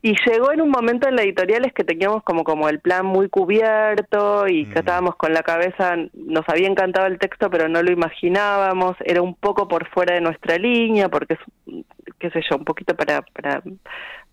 y 0.01 0.15
llegó 0.25 0.53
en 0.53 0.62
un 0.62 0.69
momento 0.69 1.10
en 1.10 1.17
la 1.17 1.24
editorial 1.24 1.65
es 1.65 1.74
que 1.74 1.83
teníamos 1.83 2.24
como 2.24 2.45
como 2.45 2.69
el 2.69 2.79
plan 2.79 3.05
muy 3.05 3.27
cubierto 3.27 4.48
y 4.48 4.65
que 4.67 4.79
estábamos 4.79 5.17
con 5.17 5.33
la 5.33 5.43
cabeza 5.43 5.98
nos 6.13 6.48
había 6.48 6.69
encantado 6.69 7.07
el 7.07 7.19
texto 7.19 7.50
pero 7.50 7.67
no 7.67 7.83
lo 7.83 7.91
imaginábamos 7.91 8.95
era 9.03 9.22
un 9.22 9.36
poco 9.36 9.67
por 9.67 9.89
fuera 9.89 10.15
de 10.15 10.22
nuestra 10.22 10.57
línea 10.57 11.10
porque 11.10 11.33
es 11.33 11.83
qué 12.19 12.29
sé 12.31 12.41
yo 12.50 12.55
un 12.55 12.63
poquito 12.63 12.95
para 12.95 13.24
para 13.24 13.62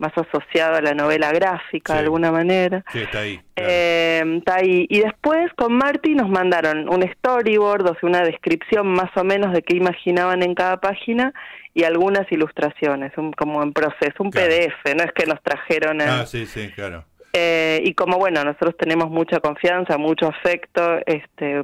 más 0.01 0.13
asociado 0.17 0.77
a 0.77 0.81
la 0.81 0.95
novela 0.95 1.31
gráfica 1.31 1.95
de 1.95 2.01
alguna 2.01 2.33
manera. 2.33 2.83
Sí, 2.91 3.01
está 3.01 3.21
ahí, 3.21 3.41
eh, 3.55 4.23
está 4.39 4.57
ahí. 4.57 4.87
Y 4.89 5.01
después 5.01 5.53
con 5.55 5.75
Marty 5.75 6.15
nos 6.15 6.29
mandaron 6.29 6.89
un 6.89 7.03
storyboard, 7.03 7.87
o 7.87 7.95
sea, 7.95 8.09
una 8.09 8.23
descripción 8.23 8.89
más 8.89 9.15
o 9.17 9.23
menos 9.23 9.53
de 9.53 9.63
qué 9.63 9.77
imaginaban 9.77 10.43
en 10.43 10.55
cada 10.55 10.79
página 10.79 11.33
y 11.75 11.85
algunas 11.85 12.31
ilustraciones, 12.33 13.13
como 13.37 13.63
en 13.63 13.73
proceso, 13.73 14.23
un 14.23 14.31
PDF, 14.31 14.95
no 14.97 15.05
es 15.05 15.13
que 15.13 15.27
nos 15.27 15.41
trajeron... 15.43 16.01
Ah, 16.01 16.27
sí, 16.27 16.47
sí, 16.47 16.71
claro. 16.75 17.05
Eh, 17.33 17.81
y 17.85 17.95
como 17.95 18.19
bueno, 18.19 18.43
nosotros 18.43 18.77
tenemos 18.77 19.09
mucha 19.09 19.39
confianza, 19.39 19.99
mucho 19.99 20.27
afecto 20.27 20.99
este, 21.07 21.63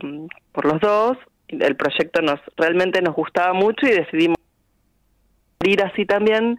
por 0.53 0.65
los 0.65 0.81
dos, 0.81 1.19
el 1.49 1.75
proyecto 1.75 2.23
nos 2.23 2.39
realmente 2.57 3.03
nos 3.03 3.15
gustaba 3.15 3.53
mucho 3.53 3.87
y 3.87 3.91
decidimos 3.91 4.37
ir 5.65 5.83
así 5.83 6.07
también 6.07 6.59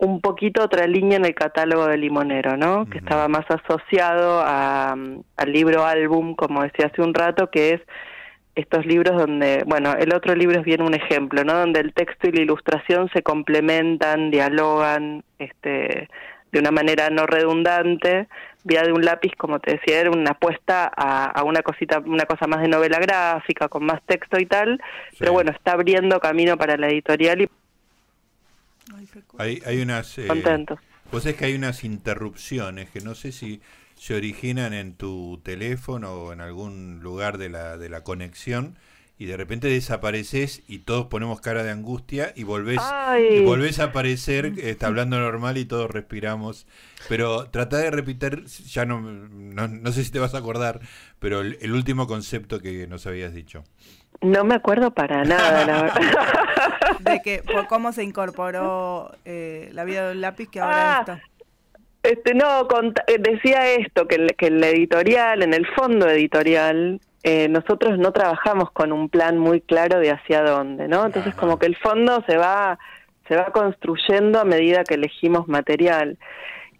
un 0.00 0.22
poquito 0.22 0.64
otra 0.64 0.86
línea 0.86 1.18
en 1.18 1.26
el 1.26 1.34
catálogo 1.34 1.86
de 1.86 1.98
Limonero, 1.98 2.56
¿no? 2.56 2.86
Que 2.86 2.98
estaba 2.98 3.28
más 3.28 3.44
asociado 3.50 4.40
a, 4.42 4.92
al 4.92 5.52
libro 5.52 5.84
álbum, 5.84 6.34
como 6.34 6.62
decía 6.62 6.86
hace 6.86 7.02
un 7.02 7.12
rato, 7.12 7.50
que 7.50 7.74
es 7.74 7.80
estos 8.54 8.86
libros 8.86 9.18
donde, 9.18 9.62
bueno, 9.66 9.92
el 9.92 10.14
otro 10.14 10.34
libro 10.34 10.58
es 10.58 10.64
bien 10.64 10.80
un 10.80 10.94
ejemplo, 10.94 11.44
¿no? 11.44 11.52
Donde 11.52 11.80
el 11.80 11.92
texto 11.92 12.28
y 12.28 12.32
la 12.32 12.40
ilustración 12.40 13.10
se 13.12 13.22
complementan, 13.22 14.30
dialogan, 14.30 15.22
este, 15.38 16.08
de 16.50 16.58
una 16.58 16.70
manera 16.70 17.10
no 17.10 17.26
redundante. 17.26 18.26
Vía 18.64 18.82
de 18.82 18.92
un 18.92 19.04
lápiz, 19.04 19.32
como 19.36 19.60
te 19.60 19.72
decía, 19.72 20.00
era 20.00 20.10
una 20.10 20.30
apuesta 20.30 20.90
a, 20.96 21.26
a, 21.26 21.44
una 21.44 21.60
cosita, 21.60 21.98
una 21.98 22.24
cosa 22.24 22.46
más 22.46 22.62
de 22.62 22.68
novela 22.68 22.98
gráfica, 22.98 23.68
con 23.68 23.84
más 23.84 24.00
texto 24.06 24.38
y 24.38 24.46
tal, 24.46 24.80
pero 25.18 25.32
bueno, 25.32 25.50
está 25.50 25.72
abriendo 25.72 26.20
camino 26.20 26.56
para 26.56 26.78
la 26.78 26.88
editorial 26.88 27.42
y 27.42 27.50
hay, 29.38 29.62
hay 29.64 29.80
unas... 29.80 30.18
Eh, 30.18 30.26
Contento. 30.26 30.78
Vos 31.12 31.26
es 31.26 31.34
que 31.34 31.46
hay 31.46 31.54
unas 31.54 31.82
interrupciones 31.84 32.90
que 32.90 33.00
no 33.00 33.14
sé 33.14 33.32
si 33.32 33.60
se 33.96 34.14
originan 34.14 34.72
en 34.72 34.94
tu 34.94 35.40
teléfono 35.42 36.12
o 36.12 36.32
en 36.32 36.40
algún 36.40 37.00
lugar 37.00 37.36
de 37.36 37.48
la, 37.48 37.76
de 37.76 37.88
la 37.88 38.02
conexión 38.02 38.76
y 39.20 39.26
de 39.26 39.36
repente 39.36 39.68
desapareces 39.68 40.62
y 40.66 40.78
todos 40.78 41.08
ponemos 41.08 41.42
cara 41.42 41.62
de 41.62 41.70
angustia 41.70 42.32
y 42.34 42.44
volvés, 42.44 42.80
y 43.30 43.44
volvés 43.44 43.78
a 43.78 43.84
aparecer, 43.84 44.54
está 44.62 44.86
hablando 44.86 45.20
normal 45.20 45.58
y 45.58 45.66
todos 45.66 45.90
respiramos. 45.90 46.66
Pero 47.06 47.50
trata 47.50 47.76
de 47.76 47.90
repetir, 47.90 48.46
ya 48.46 48.86
no, 48.86 49.02
no, 49.02 49.92
sé 49.92 50.04
si 50.04 50.10
te 50.10 50.20
vas 50.20 50.34
a 50.34 50.38
acordar, 50.38 50.80
pero 51.18 51.42
el, 51.42 51.72
último 51.74 52.06
concepto 52.06 52.60
que 52.60 52.86
nos 52.86 53.06
habías 53.06 53.34
dicho. 53.34 53.62
No 54.22 54.42
me 54.42 54.54
acuerdo 54.54 54.94
para 54.94 55.22
nada, 55.24 55.66
la 55.66 55.82
verdad. 55.82 56.79
De 56.98 57.20
que, 57.22 57.42
por 57.42 57.66
cómo 57.66 57.92
se 57.92 58.02
incorporó 58.02 59.12
eh, 59.24 59.70
la 59.72 59.84
vida 59.84 60.06
de 60.06 60.12
un 60.12 60.20
lápiz 60.20 60.48
que 60.48 60.60
ahora 60.60 60.96
ah, 60.96 61.00
está. 61.00 61.20
Este, 62.02 62.34
no, 62.34 62.62
eh, 63.06 63.18
decía 63.18 63.72
esto, 63.72 64.08
que, 64.08 64.26
que 64.38 64.46
en 64.46 64.60
la 64.60 64.68
editorial, 64.68 65.42
en 65.42 65.54
el 65.54 65.66
fondo 65.66 66.08
editorial, 66.08 67.00
eh, 67.22 67.48
nosotros 67.48 67.98
no 67.98 68.12
trabajamos 68.12 68.70
con 68.70 68.92
un 68.92 69.10
plan 69.10 69.36
muy 69.36 69.60
claro 69.60 70.00
de 70.00 70.10
hacia 70.10 70.42
dónde, 70.42 70.88
¿no? 70.88 71.04
Entonces 71.04 71.34
como 71.34 71.58
que 71.58 71.66
el 71.66 71.76
fondo 71.76 72.24
se 72.26 72.36
va 72.36 72.78
se 73.28 73.36
va 73.36 73.52
construyendo 73.52 74.40
a 74.40 74.44
medida 74.44 74.82
que 74.82 74.94
elegimos 74.94 75.46
material 75.46 76.18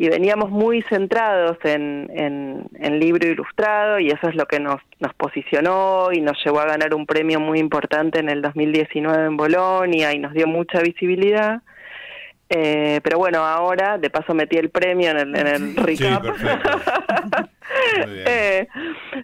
y 0.00 0.09
veníamos 0.09 0.50
muy 0.50 0.80
centrados 0.88 1.59
en, 1.62 2.11
en, 2.14 2.99
libro 2.99 3.28
ilustrado 3.28 3.99
y 3.99 4.09
eso 4.09 4.30
es 4.30 4.35
lo 4.35 4.47
que 4.47 4.59
nos, 4.59 4.80
nos 4.99 5.12
posicionó 5.12 6.09
y 6.11 6.23
nos 6.23 6.42
llevó 6.42 6.61
a 6.61 6.64
ganar 6.64 6.95
un 6.95 7.04
premio 7.04 7.38
muy 7.38 7.59
importante 7.59 8.19
en 8.19 8.30
el 8.30 8.40
2019 8.40 9.26
en 9.26 9.37
Bolonia 9.37 10.14
y 10.14 10.19
nos 10.19 10.33
dio 10.33 10.47
mucha 10.47 10.80
visibilidad. 10.80 11.61
Eh, 12.49 13.00
pero 13.02 13.19
bueno, 13.19 13.45
ahora 13.45 13.99
de 13.99 14.09
paso 14.09 14.33
metí 14.33 14.57
el 14.57 14.71
premio 14.71 15.11
en 15.11 15.19
el, 15.19 15.37
en 15.37 15.47
el 15.47 15.76
recap. 15.76 16.25
eh, 18.07 18.69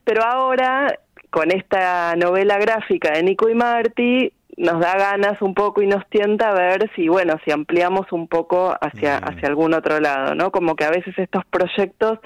pero 0.04 0.24
ahora 0.24 0.94
con 1.30 1.52
esta 1.52 2.14
novela 2.16 2.58
gráfica 2.58 3.12
de 3.12 3.22
Nico 3.22 3.48
y 3.48 3.54
Marty 3.54 4.30
nos 4.56 4.80
da 4.80 4.96
ganas 4.96 5.42
un 5.42 5.54
poco 5.54 5.82
y 5.82 5.86
nos 5.86 6.08
tienta 6.08 6.50
a 6.50 6.54
ver 6.54 6.90
si, 6.96 7.08
bueno, 7.08 7.36
si 7.44 7.52
ampliamos 7.52 8.10
un 8.12 8.26
poco 8.26 8.74
hacia, 8.80 9.18
hacia 9.18 9.48
algún 9.48 9.74
otro 9.74 10.00
lado, 10.00 10.34
¿no? 10.34 10.50
Como 10.50 10.76
que 10.76 10.84
a 10.84 10.90
veces 10.90 11.14
estos 11.18 11.44
proyectos 11.44 12.18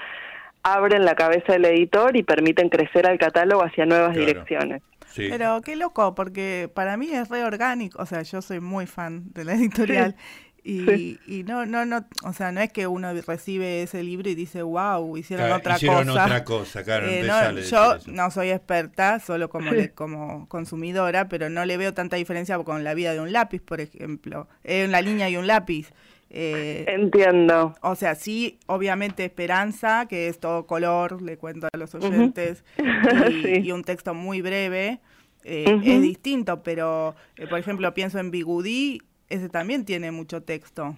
abren 0.63 1.05
la 1.05 1.15
cabeza 1.15 1.53
del 1.53 1.65
editor 1.65 2.15
y 2.15 2.23
permiten 2.23 2.69
crecer 2.69 3.07
al 3.07 3.17
catálogo 3.17 3.63
hacia 3.63 3.85
nuevas 3.85 4.15
direcciones. 4.15 4.81
Pero 5.15 5.61
qué 5.61 5.75
loco, 5.75 6.15
porque 6.15 6.69
para 6.73 6.95
mí 6.95 7.09
es 7.11 7.27
re 7.29 7.43
orgánico, 7.43 8.01
o 8.01 8.05
sea, 8.05 8.21
yo 8.21 8.41
soy 8.41 8.61
muy 8.61 8.85
fan 8.85 9.33
de 9.33 9.43
la 9.43 9.53
editorial 9.53 10.15
y, 10.63 11.19
y, 11.25 11.43
no, 11.43 11.65
no, 11.65 11.85
no, 11.85 12.05
o 12.23 12.33
sea, 12.33 12.51
no 12.51 12.61
es 12.61 12.71
que 12.71 12.85
uno 12.85 13.11
recibe 13.25 13.81
ese 13.81 14.03
libro 14.03 14.29
y 14.29 14.35
dice, 14.35 14.61
wow, 14.61 15.17
hicieron 15.17 15.51
otra 15.51 15.75
hicieron 15.75 16.07
cosa. 16.07 16.25
otra 16.25 16.43
cosa, 16.43 16.83
claro. 16.83 17.07
Eh, 17.07 17.27
yo 17.67 17.97
no 18.05 18.29
soy 18.29 18.51
experta, 18.51 19.19
solo 19.19 19.49
como, 19.49 19.71
como 19.95 20.47
consumidora, 20.49 21.27
pero 21.29 21.49
no 21.49 21.65
le 21.65 21.77
veo 21.77 21.95
tanta 21.95 22.15
diferencia 22.17 22.59
con 22.59 22.83
la 22.83 22.93
vida 22.93 23.13
de 23.13 23.19
un 23.21 23.31
lápiz, 23.31 23.61
por 23.61 23.81
ejemplo. 23.81 24.47
Es 24.63 24.87
una 24.87 25.01
línea 25.01 25.29
y 25.31 25.37
un 25.37 25.47
lápiz. 25.47 25.91
Eh, 26.29 26.85
Entiendo. 26.87 27.75
O 27.81 27.95
sea, 27.95 28.13
sí, 28.13 28.59
obviamente 28.67 29.25
Esperanza, 29.25 30.05
que 30.07 30.27
es 30.27 30.39
todo 30.39 30.67
color, 30.67 31.23
le 31.23 31.37
cuento 31.37 31.69
a 31.73 31.77
los 31.77 31.95
oyentes, 31.95 32.63
y, 33.63 33.71
un 33.71 33.83
texto 33.83 34.13
muy 34.13 34.41
breve. 34.41 34.99
Eh, 35.43 35.81
es 35.83 36.01
distinto, 36.03 36.61
pero 36.61 37.15
por 37.49 37.57
ejemplo 37.57 37.91
pienso 37.95 38.19
en 38.19 38.29
Bigudí 38.29 39.01
ese 39.31 39.49
también 39.49 39.85
tiene 39.85 40.11
mucho 40.11 40.43
texto. 40.43 40.95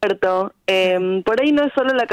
Cierto. 0.00 0.52
Em, 0.66 1.22
por 1.22 1.40
ahí 1.40 1.52
no 1.52 1.64
es 1.64 1.72
solo 1.74 1.92
la, 1.92 2.06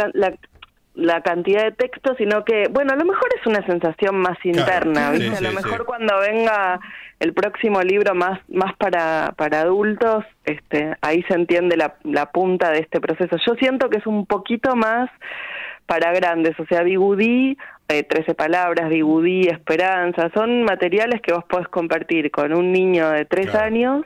la, 0.93 1.21
cantidad 1.21 1.63
de 1.63 1.71
texto, 1.71 2.15
sino 2.17 2.43
que, 2.43 2.67
bueno, 2.69 2.93
a 2.93 2.95
lo 2.95 3.05
mejor 3.05 3.29
es 3.39 3.45
una 3.47 3.65
sensación 3.65 4.17
más 4.17 4.37
interna, 4.43 5.09
a 5.09 5.41
lo 5.41 5.51
mejor 5.51 5.85
cuando 5.85 6.19
venga 6.19 6.79
el 7.19 7.33
próximo 7.33 7.81
libro 7.81 8.15
más, 8.15 8.39
más 8.49 8.75
para, 8.77 9.33
para 9.37 9.61
adultos, 9.61 10.25
este, 10.45 10.95
ahí 11.01 11.23
se 11.23 11.35
entiende 11.35 11.77
la, 11.77 11.95
la 12.03 12.31
punta 12.31 12.71
de 12.71 12.79
este 12.79 12.99
proceso. 12.99 13.37
Yo 13.45 13.53
siento 13.55 13.89
que 13.89 13.97
es 13.99 14.07
un 14.07 14.25
poquito 14.25 14.75
más 14.75 15.09
para 15.85 16.11
grandes, 16.11 16.59
o 16.59 16.65
sea, 16.65 16.81
Bigudí, 16.81 17.57
eh, 17.87 18.03
13 18.03 18.33
palabras, 18.33 18.89
Bigudí, 18.89 19.47
Esperanza, 19.47 20.31
son 20.33 20.63
materiales 20.63 21.21
que 21.21 21.33
vos 21.33 21.45
podés 21.45 21.67
compartir 21.67 22.31
con 22.31 22.53
un 22.53 22.71
niño 22.71 23.11
de 23.11 23.25
3 23.25 23.53
años 23.53 24.05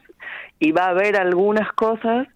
y 0.60 0.72
va 0.72 0.90
a 0.90 0.94
ver 0.94 1.16
algunas 1.16 1.72
cosas 1.74 2.28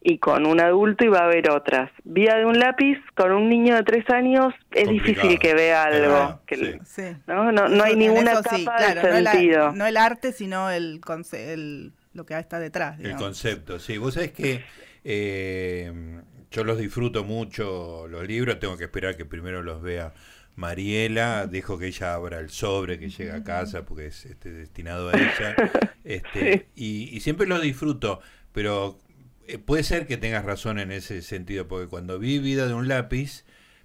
y 0.00 0.18
con 0.18 0.46
un 0.46 0.60
adulto 0.60 1.04
y 1.04 1.08
va 1.08 1.24
a 1.24 1.26
ver 1.26 1.50
otras. 1.50 1.90
Vía 2.04 2.36
de 2.36 2.44
un 2.44 2.58
lápiz 2.58 2.98
con 3.16 3.32
un 3.32 3.48
niño 3.48 3.74
de 3.74 3.82
tres 3.82 4.08
años 4.10 4.54
es 4.70 4.88
difícil 4.88 5.38
que 5.38 5.54
vea 5.54 5.84
algo. 5.84 6.40
que, 6.46 6.80
¿no? 7.26 7.50
No, 7.50 7.68
no 7.68 7.84
hay 7.84 7.96
ninguna 7.96 8.40
capa 8.42 8.94
de 8.94 9.00
sentido. 9.00 9.72
No, 9.72 9.86
el 9.86 9.96
arte, 9.96 10.32
sino 10.32 10.70
el, 10.70 11.00
el 11.32 11.92
lo 12.14 12.26
que 12.26 12.38
está 12.38 12.60
detrás. 12.60 13.00
El 13.00 13.16
concepto, 13.16 13.78
sí. 13.78 13.98
Vos 13.98 14.14
sabés 14.14 14.32
que 14.32 14.62
eh, 15.04 16.20
yo 16.50 16.64
los 16.64 16.78
disfruto 16.78 17.24
mucho, 17.24 18.06
los 18.08 18.26
libros, 18.26 18.58
tengo 18.60 18.76
que 18.76 18.84
esperar 18.84 19.16
que 19.16 19.24
primero 19.24 19.62
los 19.62 19.82
vea 19.82 20.12
Mariela 20.56 21.46
dejo 21.46 21.78
que 21.78 21.86
ella 21.86 22.14
abra 22.14 22.38
el 22.38 22.50
sobre 22.50 22.98
que 22.98 23.08
llega 23.08 23.36
a 23.36 23.44
casa 23.44 23.84
porque 23.84 24.06
es 24.06 24.26
este, 24.26 24.52
destinado 24.52 25.10
a 25.10 25.12
ella. 25.14 25.56
Este, 26.04 26.68
y, 26.74 27.20
siempre 27.20 27.46
lo 27.46 27.60
disfruto, 27.60 28.20
pero 28.50 28.98
eh, 29.46 29.58
puede 29.58 29.84
ser 29.84 30.08
que 30.08 30.16
tengas 30.16 30.44
razón 30.44 30.80
en 30.80 30.90
ese 30.90 31.22
sentido, 31.22 31.68
porque 31.68 31.86
cuando 31.86 32.18
vi 32.18 32.40
Vida 32.40 32.66
de 32.66 32.74
un 32.74 32.88
lápiz, 32.88 33.44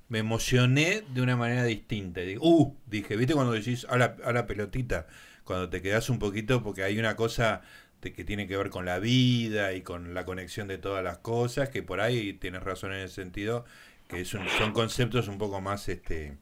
me 0.09 0.17
emocioné 0.17 1.03
de 1.13 1.21
una 1.21 1.35
manera 1.35 1.63
distinta. 1.63 2.23
Y 2.23 2.37
uh, 2.39 2.75
dije, 2.87 3.15
¿viste 3.17 3.35
cuando 3.35 3.53
decís 3.53 3.85
a 3.87 3.97
la, 3.97 4.17
a 4.23 4.33
la 4.33 4.47
pelotita? 4.47 5.05
Cuando 5.43 5.69
te 5.69 5.83
quedas 5.83 6.09
un 6.09 6.17
poquito, 6.17 6.63
porque 6.63 6.81
hay 6.81 6.97
una 6.97 7.15
cosa 7.15 7.61
que 8.01 8.23
tiene 8.23 8.47
que 8.47 8.57
ver 8.57 8.69
con 8.69 8.85
la 8.85 8.99
vida 8.99 9.73
y 9.73 9.81
con 9.81 10.13
la 10.13 10.25
conexión 10.25 10.67
de 10.67 10.77
todas 10.77 11.03
las 11.03 11.19
cosas, 11.19 11.69
que 11.69 11.83
por 11.83 12.01
ahí 12.01 12.33
tienes 12.33 12.63
razón 12.63 12.93
en 12.93 12.99
ese 12.99 13.15
sentido, 13.15 13.65
que 14.07 14.25
son 14.25 14.71
conceptos 14.73 15.27
un 15.27 15.37
poco 15.37 15.61
más 15.61 15.89
este 15.89 16.37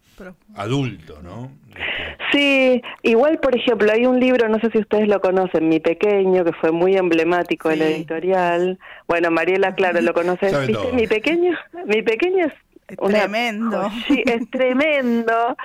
adultos, 0.55 1.23
¿no? 1.23 1.51
Este, 1.69 2.31
sí, 2.31 2.81
igual 3.03 3.39
por 3.39 3.55
ejemplo 3.55 3.91
hay 3.91 4.05
un 4.05 4.19
libro, 4.19 4.47
no 4.49 4.59
sé 4.59 4.69
si 4.71 4.79
ustedes 4.79 5.07
lo 5.07 5.19
conocen, 5.21 5.67
Mi 5.67 5.79
Pequeño, 5.79 6.43
que 6.43 6.53
fue 6.53 6.71
muy 6.71 6.95
emblemático 6.95 7.69
de 7.69 7.77
la 7.77 7.85
editorial. 7.85 8.79
Bueno, 9.07 9.31
Mariela, 9.31 9.75
claro, 9.75 10.01
lo 10.01 10.13
conoces. 10.13 10.67
¿Viste? 10.67 10.93
Mi 10.93 11.07
Pequeño, 11.07 11.57
Mi 11.85 12.01
Pequeño 12.01 12.45
es, 12.45 12.53
tremendo. 12.97 13.89
Sí, 14.07 14.23
es 14.25 14.49
tremendo. 14.49 15.55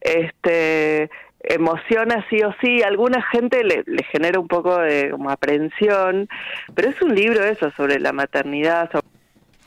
Este 0.00 1.10
emociona 1.46 2.24
sí 2.30 2.42
o 2.42 2.54
sí, 2.62 2.82
a 2.82 2.86
alguna 2.86 3.20
gente 3.30 3.62
le, 3.64 3.82
le 3.84 4.02
genera 4.04 4.40
un 4.40 4.48
poco 4.48 4.78
de 4.78 5.10
como 5.10 5.28
aprensión, 5.28 6.26
pero 6.74 6.88
es 6.88 7.02
un 7.02 7.14
libro 7.14 7.44
eso 7.44 7.70
sobre 7.76 8.00
la 8.00 8.12
maternidad, 8.12 8.90
sobre 8.90 9.13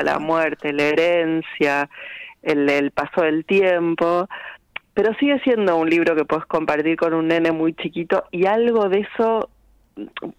la 0.05 0.19
muerte, 0.19 0.73
la 0.73 0.83
herencia, 0.83 1.89
el, 2.41 2.69
el 2.69 2.91
paso 2.91 3.21
del 3.21 3.45
tiempo, 3.45 4.27
pero 4.93 5.13
sigue 5.15 5.39
siendo 5.41 5.77
un 5.77 5.89
libro 5.89 6.15
que 6.15 6.25
puedes 6.25 6.45
compartir 6.45 6.97
con 6.97 7.13
un 7.13 7.27
nene 7.27 7.51
muy 7.51 7.73
chiquito 7.73 8.23
y 8.31 8.45
algo 8.45 8.89
de 8.89 9.01
eso, 9.01 9.49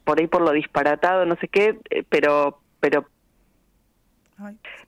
por 0.04 0.18
ahí 0.18 0.26
por 0.26 0.42
lo 0.42 0.52
disparatado, 0.52 1.24
no 1.26 1.36
sé 1.36 1.48
qué, 1.48 1.78
eh, 1.90 2.02
pero, 2.08 2.58
pero 2.80 3.06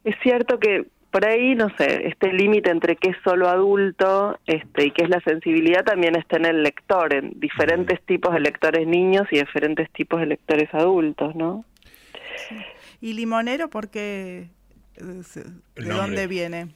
es 0.04 0.16
cierto 0.22 0.58
que 0.58 0.86
por 1.10 1.26
ahí, 1.26 1.54
no 1.54 1.68
sé, 1.76 2.06
este 2.06 2.32
límite 2.32 2.70
entre 2.70 2.96
qué 2.96 3.10
es 3.10 3.16
solo 3.24 3.48
adulto 3.48 4.38
este, 4.46 4.86
y 4.86 4.90
qué 4.92 5.04
es 5.04 5.10
la 5.10 5.20
sensibilidad 5.20 5.84
también 5.84 6.16
está 6.16 6.36
en 6.36 6.46
el 6.46 6.62
lector, 6.62 7.12
en 7.12 7.38
diferentes 7.38 8.00
tipos 8.02 8.32
de 8.32 8.40
lectores 8.40 8.86
niños 8.86 9.26
y 9.30 9.38
diferentes 9.38 9.90
tipos 9.90 10.20
de 10.20 10.26
lectores 10.26 10.72
adultos, 10.72 11.34
¿no? 11.34 11.64
¿Y 13.00 13.14
limonero 13.14 13.68
por 13.70 13.88
qué? 13.90 14.50
¿De 15.00 15.88
dónde 15.88 16.26
viene? 16.26 16.68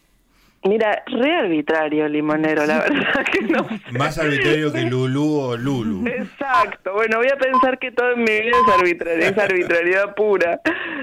Mira, 0.66 1.02
re 1.06 1.36
arbitrario 1.36 2.08
limonero, 2.08 2.64
la 2.64 2.78
verdad 2.78 3.24
que 3.30 3.42
no. 3.42 3.66
Más 3.98 4.18
arbitrario 4.18 4.72
que 4.72 4.80
Lulu 4.82 5.40
o 5.40 5.56
Lulu. 5.58 6.08
Exacto. 6.08 6.94
Bueno, 6.94 7.18
voy 7.18 7.28
a 7.28 7.36
pensar 7.36 7.78
que 7.78 7.90
todo 7.90 8.12
en 8.12 8.20
mi 8.20 8.32
vida 8.40 8.56
es 8.66 8.74
arbitrario, 8.74 9.24
es 9.26 9.38
arbitrariedad 9.38 10.14
pura. 10.14 10.62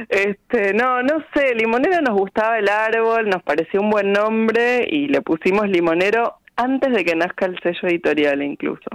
Este, 0.10 0.74
no, 0.74 1.04
no 1.04 1.24
sé, 1.36 1.54
limonero 1.54 2.02
nos 2.02 2.18
gustaba 2.18 2.58
el 2.58 2.70
árbol, 2.70 3.30
nos 3.30 3.44
pareció 3.44 3.82
un 3.82 3.92
buen 3.92 4.12
nombre 4.12 4.88
y 4.90 5.08
le 5.08 5.22
pusimos 5.22 5.70
limonero 5.70 6.41
antes 6.62 6.94
de 6.94 7.04
que 7.04 7.16
nazca 7.16 7.46
el 7.46 7.60
sello 7.62 7.88
editorial 7.88 8.42
incluso. 8.42 8.90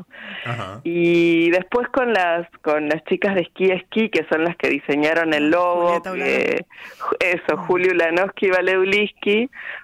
Y 0.84 1.50
después 1.50 1.88
con 1.88 2.12
las 2.12 2.48
con 2.62 2.88
las 2.88 3.04
chicas 3.04 3.34
de 3.34 3.42
Esquí 3.42 3.70
Esquí, 3.70 4.08
que 4.10 4.26
son 4.30 4.44
las 4.44 4.56
que 4.56 4.68
diseñaron 4.68 5.34
el 5.34 5.50
logo, 5.50 6.02
eso, 7.20 7.56
Julio 7.66 7.94
Lanowski 7.94 8.46
y 8.46 8.50
Vale 8.50 8.76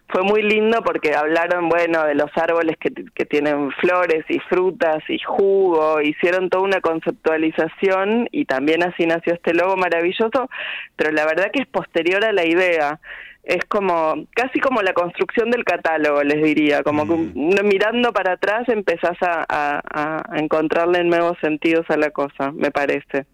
fue 0.08 0.22
muy 0.22 0.42
lindo 0.42 0.82
porque 0.84 1.14
hablaron, 1.14 1.70
bueno, 1.70 2.04
de 2.04 2.14
los 2.14 2.30
árboles 2.36 2.76
que, 2.78 2.90
que 3.14 3.24
tienen 3.24 3.70
flores 3.72 4.24
y 4.28 4.38
frutas 4.40 5.02
y 5.08 5.18
jugo, 5.18 6.00
hicieron 6.02 6.50
toda 6.50 6.64
una 6.64 6.80
conceptualización 6.80 8.28
y 8.30 8.44
también 8.44 8.82
así 8.82 9.06
nació 9.06 9.32
este 9.32 9.54
logo 9.54 9.76
maravilloso, 9.76 10.50
pero 10.96 11.12
la 11.12 11.24
verdad 11.24 11.50
que 11.50 11.62
es 11.62 11.68
posterior 11.68 12.24
a 12.24 12.32
la 12.32 12.44
idea 12.44 13.00
es 13.42 13.64
como 13.68 14.26
casi 14.34 14.60
como 14.60 14.82
la 14.82 14.92
construcción 14.92 15.50
del 15.50 15.64
catálogo, 15.64 16.22
les 16.22 16.42
diría, 16.42 16.82
como 16.82 17.06
que 17.06 17.14
mm. 17.14 17.66
mirando 17.66 18.12
para 18.12 18.32
atrás 18.32 18.68
empezás 18.68 19.16
a, 19.20 19.44
a, 19.48 20.38
encontrarle 20.38 21.02
nuevos 21.04 21.36
sentidos 21.40 21.84
a 21.88 21.96
la 21.96 22.10
cosa, 22.10 22.52
me 22.52 22.70
parece. 22.70 23.26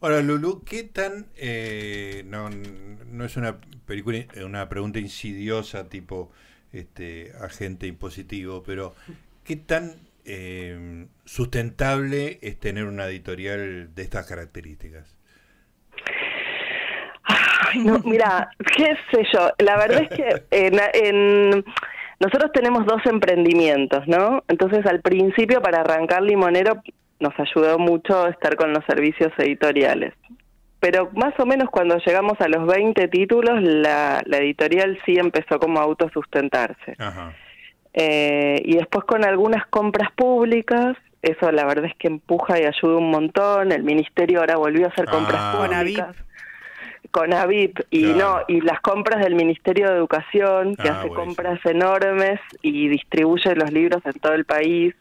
Ahora, 0.00 0.20
Lulu, 0.20 0.62
¿qué 0.64 0.84
tan, 0.84 1.26
eh, 1.36 2.22
no, 2.26 2.48
no 2.50 3.24
es 3.24 3.36
una, 3.36 3.56
película, 3.86 4.18
una 4.44 4.68
pregunta 4.68 4.98
insidiosa 5.00 5.88
tipo 5.88 6.30
este 6.72 7.32
agente 7.40 7.86
impositivo, 7.86 8.62
pero 8.62 8.94
¿qué 9.42 9.56
tan 9.56 9.96
eh, 10.24 11.06
sustentable 11.24 12.38
es 12.42 12.60
tener 12.60 12.84
una 12.84 13.06
editorial 13.06 13.94
de 13.94 14.02
estas 14.02 14.26
características? 14.26 15.15
No, 17.84 17.98
mira, 18.04 18.50
qué 18.76 18.96
sé 19.10 19.26
yo, 19.32 19.50
la 19.58 19.76
verdad 19.76 20.02
es 20.02 20.08
que 20.08 20.42
en, 20.50 21.64
nosotros 22.20 22.50
tenemos 22.52 22.86
dos 22.86 23.04
emprendimientos, 23.06 24.06
¿no? 24.06 24.42
Entonces 24.48 24.84
al 24.86 25.00
principio 25.00 25.60
para 25.60 25.80
arrancar 25.80 26.22
Limonero 26.22 26.82
nos 27.20 27.32
ayudó 27.38 27.78
mucho 27.78 28.26
estar 28.28 28.56
con 28.56 28.72
los 28.72 28.84
servicios 28.86 29.32
editoriales. 29.38 30.14
Pero 30.80 31.10
más 31.14 31.32
o 31.38 31.46
menos 31.46 31.68
cuando 31.70 31.96
llegamos 31.98 32.40
a 32.40 32.48
los 32.48 32.66
20 32.66 33.08
títulos, 33.08 33.62
la, 33.62 34.22
editorial 34.26 34.98
sí 35.04 35.16
empezó 35.16 35.58
como 35.58 35.80
a 35.80 35.84
autosustentarse. 35.84 36.96
Eh, 37.94 38.60
y 38.64 38.76
después 38.76 39.04
con 39.04 39.24
algunas 39.24 39.66
compras 39.68 40.10
públicas, 40.14 40.96
eso 41.22 41.50
la 41.50 41.64
verdad 41.64 41.86
es 41.86 41.94
que 41.98 42.08
empuja 42.08 42.60
y 42.60 42.64
ayuda 42.64 42.98
un 42.98 43.10
montón. 43.10 43.72
El 43.72 43.84
ministerio 43.84 44.40
ahora 44.40 44.56
volvió 44.56 44.86
a 44.86 44.90
hacer 44.90 45.06
compras 45.06 45.40
ah. 45.40 45.58
públicas 45.58 46.14
con 47.10 47.32
AVIP 47.32 47.80
y 47.90 48.04
no 48.04 48.40
y 48.48 48.60
las 48.60 48.80
compras 48.80 49.22
del 49.22 49.34
Ministerio 49.34 49.88
de 49.88 49.96
Educación 49.96 50.76
que 50.76 50.88
ah, 50.88 51.00
hace 51.00 51.08
compras 51.08 51.60
enormes 51.64 52.40
y 52.62 52.88
distribuye 52.88 53.54
los 53.54 53.72
libros 53.72 54.04
en 54.04 54.12
todo 54.14 54.34
el 54.34 54.44
país. 54.44 54.94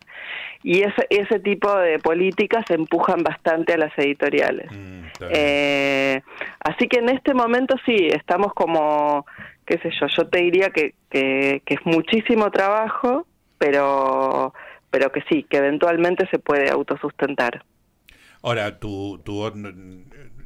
Y 0.63 0.81
ese 0.81 1.05
ese 1.09 1.39
tipo 1.39 1.75
de 1.77 1.99
políticas 1.99 2.65
empujan 2.69 3.23
bastante 3.23 3.73
a 3.73 3.77
las 3.77 3.97
editoriales. 3.97 4.71
Mm, 4.71 5.05
eh, 5.29 6.21
así 6.59 6.87
que 6.87 6.99
en 6.99 7.09
este 7.09 7.33
momento 7.33 7.75
sí 7.85 7.95
estamos 8.11 8.53
como 8.53 9.25
qué 9.65 9.77
sé 9.79 9.91
yo 9.99 10.07
yo 10.07 10.27
te 10.27 10.39
diría 10.39 10.69
que, 10.69 10.93
que, 11.09 11.61
que 11.65 11.73
es 11.75 11.85
muchísimo 11.85 12.51
trabajo 12.51 13.25
pero 13.57 14.53
pero 14.89 15.11
que 15.11 15.21
sí 15.29 15.45
que 15.49 15.57
eventualmente 15.57 16.27
se 16.29 16.39
puede 16.39 16.69
autosustentar. 16.69 17.63
Ahora 18.41 18.79
tu 18.79 19.19
tu 19.19 19.43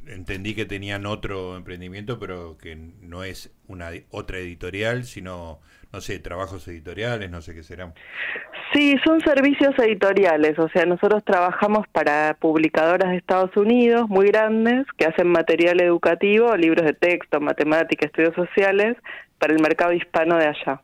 entendí 0.06 0.54
que 0.54 0.64
tenían 0.64 1.06
otro 1.06 1.56
emprendimiento, 1.56 2.18
pero 2.18 2.56
que 2.58 2.76
no 2.76 3.24
es 3.24 3.52
una 3.68 3.90
otra 4.10 4.38
editorial, 4.38 5.04
sino, 5.04 5.60
no 5.92 6.00
sé, 6.00 6.18
trabajos 6.18 6.66
editoriales, 6.68 7.30
no 7.30 7.42
sé 7.42 7.54
qué 7.54 7.62
serán. 7.62 7.94
Sí, 8.72 8.96
son 9.04 9.20
servicios 9.22 9.76
editoriales, 9.78 10.56
o 10.58 10.68
sea, 10.68 10.86
nosotros 10.86 11.24
trabajamos 11.24 11.88
para 11.88 12.36
publicadoras 12.38 13.10
de 13.10 13.16
Estados 13.16 13.56
Unidos 13.56 14.08
muy 14.08 14.26
grandes 14.26 14.86
que 14.96 15.06
hacen 15.06 15.28
material 15.28 15.80
educativo, 15.80 16.56
libros 16.56 16.86
de 16.86 16.92
texto, 16.92 17.40
matemática, 17.40 18.06
estudios 18.06 18.34
sociales, 18.34 18.96
para 19.38 19.54
el 19.54 19.60
mercado 19.60 19.92
hispano 19.92 20.36
de 20.36 20.46
allá. 20.46 20.80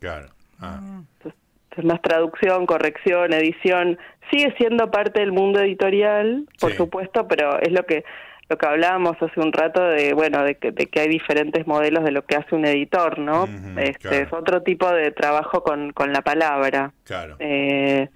Claro. 0.00 0.28
Ah. 0.58 1.02
Entonces, 1.12 1.84
más 1.84 2.00
traducción, 2.00 2.64
corrección, 2.64 3.34
edición, 3.34 3.98
sigue 4.30 4.54
siendo 4.56 4.90
parte 4.90 5.20
del 5.20 5.32
mundo 5.32 5.60
editorial, 5.60 6.46
por 6.60 6.72
supuesto, 6.72 7.28
pero 7.28 7.60
es 7.60 7.72
lo 7.72 7.84
que 7.84 8.04
lo 8.48 8.56
que 8.56 8.66
hablábamos 8.66 9.16
hace 9.20 9.40
un 9.40 9.52
rato 9.52 9.82
de 9.82 10.14
bueno 10.14 10.42
de 10.42 10.56
que, 10.56 10.72
de 10.72 10.86
que 10.86 11.00
hay 11.00 11.08
diferentes 11.08 11.66
modelos 11.66 12.04
de 12.04 12.12
lo 12.12 12.24
que 12.24 12.36
hace 12.36 12.54
un 12.54 12.64
editor 12.64 13.18
no 13.18 13.46
este 13.76 14.22
es 14.22 14.32
otro 14.32 14.62
tipo 14.62 14.90
de 14.90 15.10
trabajo 15.10 15.62
con, 15.62 15.92
con 15.92 16.12
la 16.12 16.22
palabra. 16.22 16.92
Claro. 17.04 17.36
Eh, 17.40 18.08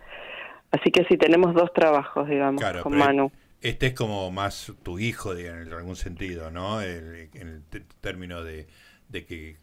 así 0.71 0.91
que 0.91 1.05
sí 1.05 1.19
tenemos 1.19 1.55
dos 1.55 1.73
trabajos 1.75 2.29
digamos 2.29 2.63
con 2.83 2.97
Manu. 2.97 3.31
este 3.61 3.89
es 3.89 3.95
como 3.95 4.31
más 4.31 4.73
tu 4.83 4.99
hijo 4.99 5.37
en 5.37 5.73
algún 5.73 5.97
sentido 5.97 6.51
no 6.51 6.81
el, 6.81 7.29
en 7.35 7.49
el 7.49 7.63
término 8.01 8.43
de, 8.43 8.67
de 9.09 9.27
que 9.27 9.57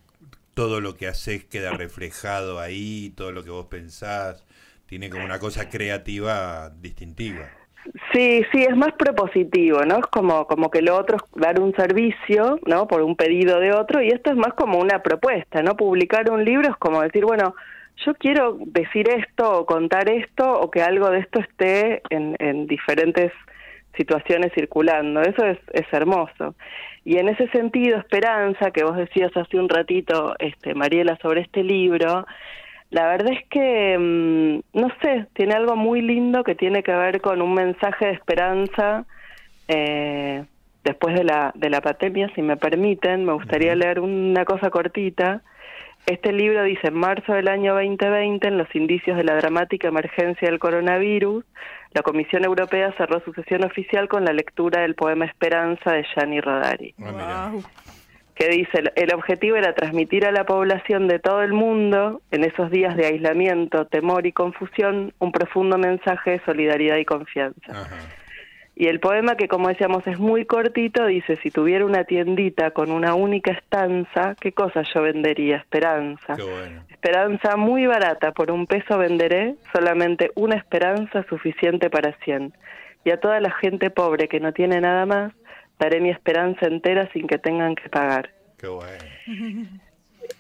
todo 0.54 0.82
lo 0.82 0.96
que 0.96 1.08
haces 1.08 1.46
queda 1.46 1.72
reflejado 1.72 2.60
ahí 2.60 3.12
todo 3.16 3.32
lo 3.32 3.44
que 3.44 3.50
vos 3.50 3.66
pensás 3.66 4.46
tiene 4.86 5.10
como 5.10 5.26
una 5.26 5.40
cosa 5.40 5.70
creativa 5.70 6.70
distintiva 6.70 7.50
Sí, 8.14 8.44
sí, 8.52 8.64
es 8.64 8.76
más 8.76 8.94
propositivo, 8.94 9.80
¿no? 9.86 9.98
Es 9.98 10.06
como, 10.08 10.46
como 10.46 10.70
que 10.70 10.82
lo 10.82 10.98
otro 10.98 11.18
es 11.18 11.42
dar 11.42 11.60
un 11.60 11.74
servicio, 11.74 12.60
¿no? 12.66 12.88
Por 12.88 13.02
un 13.02 13.16
pedido 13.16 13.60
de 13.60 13.74
otro, 13.74 14.02
y 14.02 14.10
esto 14.10 14.32
es 14.32 14.38
más 14.38 14.54
como 14.54 14.80
una 14.80 15.02
propuesta, 15.02 15.64
¿no? 15.64 15.76
Publicar 15.76 16.30
un 16.30 16.44
libro 16.44 16.70
es 16.70 16.78
como 16.78 17.02
decir, 17.02 17.26
bueno, 17.26 17.56
yo 18.06 18.14
quiero 18.16 18.58
decir 18.60 19.10
esto 19.10 19.60
o 19.60 19.66
contar 19.66 20.10
esto 20.10 20.52
o 20.60 20.70
que 20.70 20.82
algo 20.82 21.10
de 21.10 21.20
esto 21.20 21.40
esté 21.40 22.02
en, 22.10 22.36
en 22.40 22.68
diferentes 22.68 23.32
situaciones 23.98 24.54
circulando. 24.54 25.22
Eso 25.22 25.46
es, 25.46 25.58
es 25.74 25.86
hermoso. 25.92 26.56
Y 27.04 27.18
en 27.18 27.30
ese 27.30 27.48
sentido, 27.50 27.98
Esperanza, 27.98 28.72
que 28.72 28.84
vos 28.84 28.96
decías 28.96 29.36
hace 29.36 29.58
un 29.58 29.68
ratito, 29.68 30.36
este, 30.40 30.74
Mariela, 30.74 31.18
sobre 31.22 31.42
este 31.42 31.64
libro, 31.64 32.26
la 32.92 33.08
verdad 33.08 33.34
es 33.34 33.48
que, 33.50 33.98
mm, 33.98 34.80
no 34.80 34.88
sé, 35.02 35.28
tiene 35.34 35.54
algo 35.54 35.76
muy 35.76 36.02
lindo 36.02 36.44
que 36.44 36.56
tiene 36.56 36.82
que 36.84 36.94
ver 36.94 37.22
con 37.22 37.42
un 37.42 37.54
mensaje 37.54 38.08
de 38.08 38.12
esperanza 38.14 39.06
eh, 39.68 40.44
después 40.84 41.14
de 41.14 41.24
la, 41.24 41.52
de 41.54 41.70
la 41.70 41.82
pandemia, 41.82 42.32
si 42.34 42.42
me 42.42 42.58
permiten, 42.58 43.26
me 43.26 43.34
gustaría 43.34 43.76
leer 43.76 44.00
una 44.00 44.44
cosa 44.46 44.72
cortita. 44.72 45.44
Este 46.08 46.32
libro 46.32 46.64
dice, 46.64 46.88
en 46.88 46.96
marzo 46.96 47.34
del 47.34 47.48
año 47.48 47.76
2020, 47.76 48.48
en 48.48 48.58
los 48.58 48.74
indicios 48.74 49.18
de 49.18 49.24
la 49.24 49.36
dramática 49.36 49.90
emergencia 49.90 50.50
del 50.50 50.58
coronavirus, 50.58 51.46
la 51.94 52.02
Comisión 52.02 52.46
Europea 52.46 52.92
cerró 52.98 53.20
su 53.20 53.34
sesión 53.34 53.64
oficial 53.64 54.08
con 54.08 54.26
la 54.26 54.34
lectura 54.34 54.82
del 54.82 54.96
poema 54.96 55.26
Esperanza 55.26 55.92
de 55.92 56.06
Gianni 56.16 56.42
Rodari. 56.42 56.96
Ah, 57.04 57.52
que 58.40 58.48
dice, 58.48 58.84
el 58.96 59.14
objetivo 59.14 59.58
era 59.58 59.74
transmitir 59.74 60.26
a 60.26 60.32
la 60.32 60.46
población 60.46 61.10
de 61.10 61.20
todo 61.20 61.44
el 61.44 61.52
mundo, 61.52 62.22
en 62.32 62.46
esos 62.46 62.72
días 62.72 62.96
de 62.96 63.06
aislamiento, 63.06 63.86
temor 63.86 64.26
y 64.26 64.32
confusión, 64.32 65.14
un 65.20 65.34
profundo 65.34 65.78
mensaje 65.78 66.32
de 66.32 66.40
solidaridad 66.46 66.96
y 66.96 67.04
confianza. 67.04 67.90
Y 68.78 68.88
el 68.88 69.02
poema, 69.02 69.36
que 69.36 69.50
como 69.50 69.68
decíamos 69.68 70.08
es 70.08 70.20
muy 70.20 70.46
cortito, 70.46 71.06
dice, 71.06 71.36
si 71.44 71.52
tuviera 71.52 71.86
una 71.86 72.06
tiendita 72.06 72.72
con 72.72 72.92
una 72.92 73.14
única 73.14 73.52
estanza, 73.52 74.36
¿qué 74.40 74.54
cosa 74.54 74.84
yo 74.84 75.02
vendería? 75.02 75.58
Esperanza. 75.58 76.38
Esperanza 76.90 77.58
muy 77.58 77.88
barata, 77.88 78.32
por 78.32 78.52
un 78.52 78.68
peso 78.68 78.98
venderé 78.98 79.56
solamente 79.74 80.32
una 80.36 80.56
esperanza 80.56 81.26
suficiente 81.28 81.90
para 81.90 82.14
cien. 82.24 82.54
Y 83.04 83.12
a 83.12 83.20
toda 83.20 83.42
la 83.42 83.52
gente 83.52 83.90
pobre 83.90 84.30
que 84.30 84.40
no 84.40 84.54
tiene 84.54 84.80
nada 84.80 85.06
más, 85.06 85.34
daré 85.80 86.00
mi 86.00 86.10
esperanza 86.10 86.68
entera 86.68 87.10
sin 87.14 87.28
que 87.28 87.38
tengan 87.38 87.76
que 87.76 87.90
pagar. 87.90 88.30
Qué 88.58 88.68
bueno. 88.68 89.04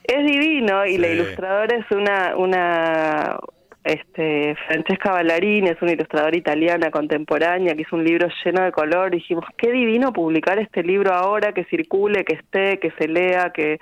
Es 0.03 0.23
divino 0.23 0.85
y 0.85 0.97
la 0.97 1.07
ilustradora 1.07 1.77
es 1.77 1.89
una, 1.89 2.35
una 2.35 3.39
este, 3.83 4.55
Francesca 4.67 5.11
Ballarini 5.11 5.69
es 5.69 5.81
una 5.81 5.93
ilustradora 5.93 6.35
italiana 6.37 6.91
contemporánea 6.91 7.73
que 7.73 7.81
hizo 7.83 7.95
un 7.95 8.03
libro 8.03 8.27
lleno 8.43 8.63
de 8.63 8.71
color. 8.71 9.11
Dijimos, 9.11 9.45
qué 9.57 9.71
divino 9.71 10.13
publicar 10.13 10.59
este 10.59 10.83
libro 10.83 11.13
ahora, 11.13 11.53
que 11.53 11.63
circule, 11.65 12.23
que 12.23 12.35
esté, 12.35 12.79
que 12.79 12.91
se 12.99 13.07
lea, 13.07 13.51
que 13.51 13.79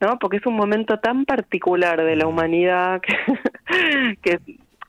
no, 0.00 0.18
porque 0.18 0.38
es 0.38 0.46
un 0.46 0.54
momento 0.54 0.98
tan 0.98 1.24
particular 1.24 2.02
de 2.02 2.16
la 2.16 2.26
humanidad 2.26 3.00
que, 4.22 4.38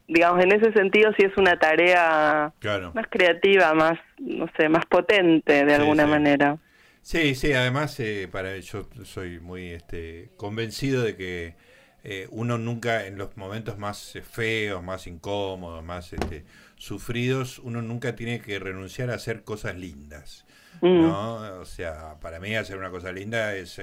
digamos, 0.08 0.44
en 0.44 0.52
ese 0.52 0.72
sentido 0.74 1.12
sí 1.18 1.26
es 1.26 1.38
una 1.38 1.58
tarea 1.58 2.52
más 2.94 3.08
creativa, 3.10 3.74
más, 3.74 4.00
no 4.36 4.48
sé, 4.58 4.70
más 4.70 4.86
potente 4.86 5.66
de 5.66 5.74
alguna 5.74 6.06
manera. 6.06 6.58
Sí, 7.02 7.36
sí, 7.36 7.54
además 7.54 8.00
eh, 8.00 8.28
para 8.32 8.58
yo 8.58 8.88
soy 9.04 9.40
muy 9.40 9.70
este, 9.70 10.32
convencido 10.38 11.04
de 11.04 11.16
que 11.16 11.56
eh, 12.04 12.28
uno 12.32 12.58
nunca, 12.58 13.06
en 13.06 13.18
los 13.18 13.38
momentos 13.38 13.78
más 13.78 14.16
eh, 14.16 14.24
feos, 14.24 14.84
más 14.84 15.06
incómodos, 15.06 15.84
más 15.84 16.14
este, 16.14 16.46
sufridos, 16.78 17.60
uno 17.60 17.84
nunca 17.84 18.16
tiene 18.16 18.42
que 18.42 18.58
renunciar 18.58 19.12
a 19.12 19.16
hacer 19.16 19.44
cosas 19.44 19.76
lindas. 19.78 20.46
Mm. 20.82 21.02
¿no? 21.02 21.60
O 21.60 21.66
sea, 21.66 22.16
para 22.22 22.40
mí 22.40 22.56
hacer 22.56 22.78
una 22.78 22.90
cosa 22.90 23.12
linda 23.12 23.56
es 23.56 23.80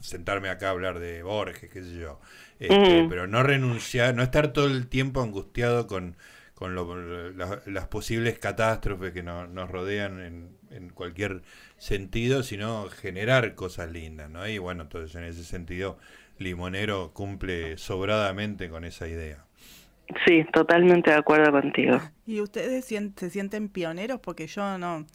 sentarme 0.00 0.48
acá 0.48 0.68
a 0.68 0.70
hablar 0.70 1.00
de 1.00 1.22
Borges, 1.24 1.70
qué 1.70 1.82
sé 1.82 1.96
yo. 1.96 2.20
Este, 2.60 3.02
mm. 3.02 3.08
Pero 3.08 3.26
no 3.26 3.42
renunciar, 3.42 4.14
no 4.14 4.22
estar 4.22 4.52
todo 4.52 4.66
el 4.66 4.86
tiempo 4.86 5.22
angustiado 5.22 5.88
con, 5.88 6.16
con 6.60 7.38
las 7.38 7.88
posibles 7.88 8.38
catástrofes 8.38 9.12
que 9.12 9.22
nos 9.22 9.70
rodean 9.70 10.20
en, 10.20 10.56
en, 10.70 10.90
cualquier 10.90 11.40
sentido, 11.78 12.42
sino 12.42 12.88
generar 12.90 13.54
cosas 13.54 13.90
lindas, 13.90 14.28
¿no? 14.28 14.46
Y 14.46 14.58
bueno, 14.58 14.82
entonces 14.82 15.14
en 15.16 15.24
ese 15.24 15.42
sentido 15.42 15.96
Limonero 16.38 17.12
cumple 17.14 17.78
sobradamente 17.78 18.68
con 18.68 18.84
esa 18.84 19.08
idea. 19.08 19.44
Sí, 20.26 20.44
totalmente 20.52 21.10
de 21.10 21.16
acuerdo 21.16 21.50
contigo. 21.50 21.98
¿Y 22.26 22.40
ustedes 22.40 22.84
se 22.84 23.30
sienten 23.30 23.68
pioneros? 23.68 24.20
Porque 24.20 24.46
yo 24.46 24.76
no, 24.76 25.06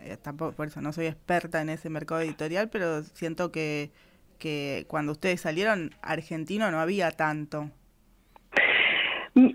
eh, 0.00 0.16
tampoco, 0.20 0.52
por 0.52 0.66
eso 0.66 0.80
no 0.80 0.92
soy 0.92 1.06
experta 1.06 1.60
en 1.60 1.68
ese 1.68 1.90
mercado 1.90 2.22
editorial, 2.22 2.70
pero 2.70 3.02
siento 3.02 3.52
que, 3.52 3.90
que 4.38 4.84
cuando 4.88 5.12
ustedes 5.12 5.40
salieron, 5.40 5.94
argentino 6.02 6.70
no 6.70 6.80
había 6.80 7.12
tanto. 7.12 7.70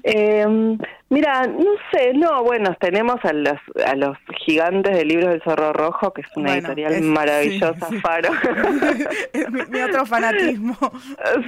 Eh, 0.04 0.78
mira, 1.10 1.48
no 1.48 1.72
sé, 1.92 2.14
no, 2.14 2.44
bueno, 2.44 2.76
tenemos 2.80 3.18
a 3.24 3.34
los, 3.34 3.60
a 3.86 3.96
los 3.96 4.18
gigantes 4.46 4.96
de 4.96 5.06
libros 5.06 5.30
del 5.30 5.42
Zorro 5.42 5.74
Rojo, 5.74 6.14
que 6.14 6.22
es 6.22 6.28
una 6.36 6.56
editorial 6.56 7.02
maravillosa, 7.02 7.88
Faro. 8.02 8.30
mi, 9.70 9.82
otro 9.82 10.06
fanatismo. 10.06 10.78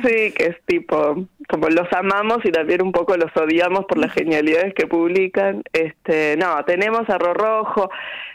Sí, 0.03 0.31
que 0.31 0.47
es 0.47 0.61
tipo, 0.65 1.27
como 1.47 1.69
los 1.69 1.91
amamos 1.93 2.39
y 2.43 2.51
también 2.51 2.81
un 2.81 2.91
poco 2.91 3.15
los 3.17 3.35
odiamos 3.35 3.85
por 3.85 3.97
las 3.97 4.11
genialidades 4.13 4.73
que 4.73 4.87
publican. 4.87 5.63
Este, 5.73 6.35
no, 6.37 6.63
tenemos 6.65 7.01
a 7.01 7.13
Zorro 7.13 7.33
Rojo. 7.33 7.89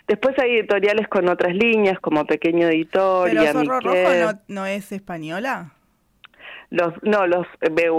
Después 0.07 0.39
hay 0.39 0.57
editoriales 0.59 1.09
con 1.09 1.29
otras 1.29 1.55
líneas, 1.55 1.99
como 2.01 2.25
Pequeño 2.25 2.69
Editor 2.69 3.29
¿Pero 3.31 3.53
Zorro 3.53 3.81
Rojo 3.81 4.15
no, 4.21 4.41
no 4.49 4.67
es 4.67 4.93
española? 4.93 5.73
Los, 6.71 6.95
no, 7.03 7.27
los 7.27 7.47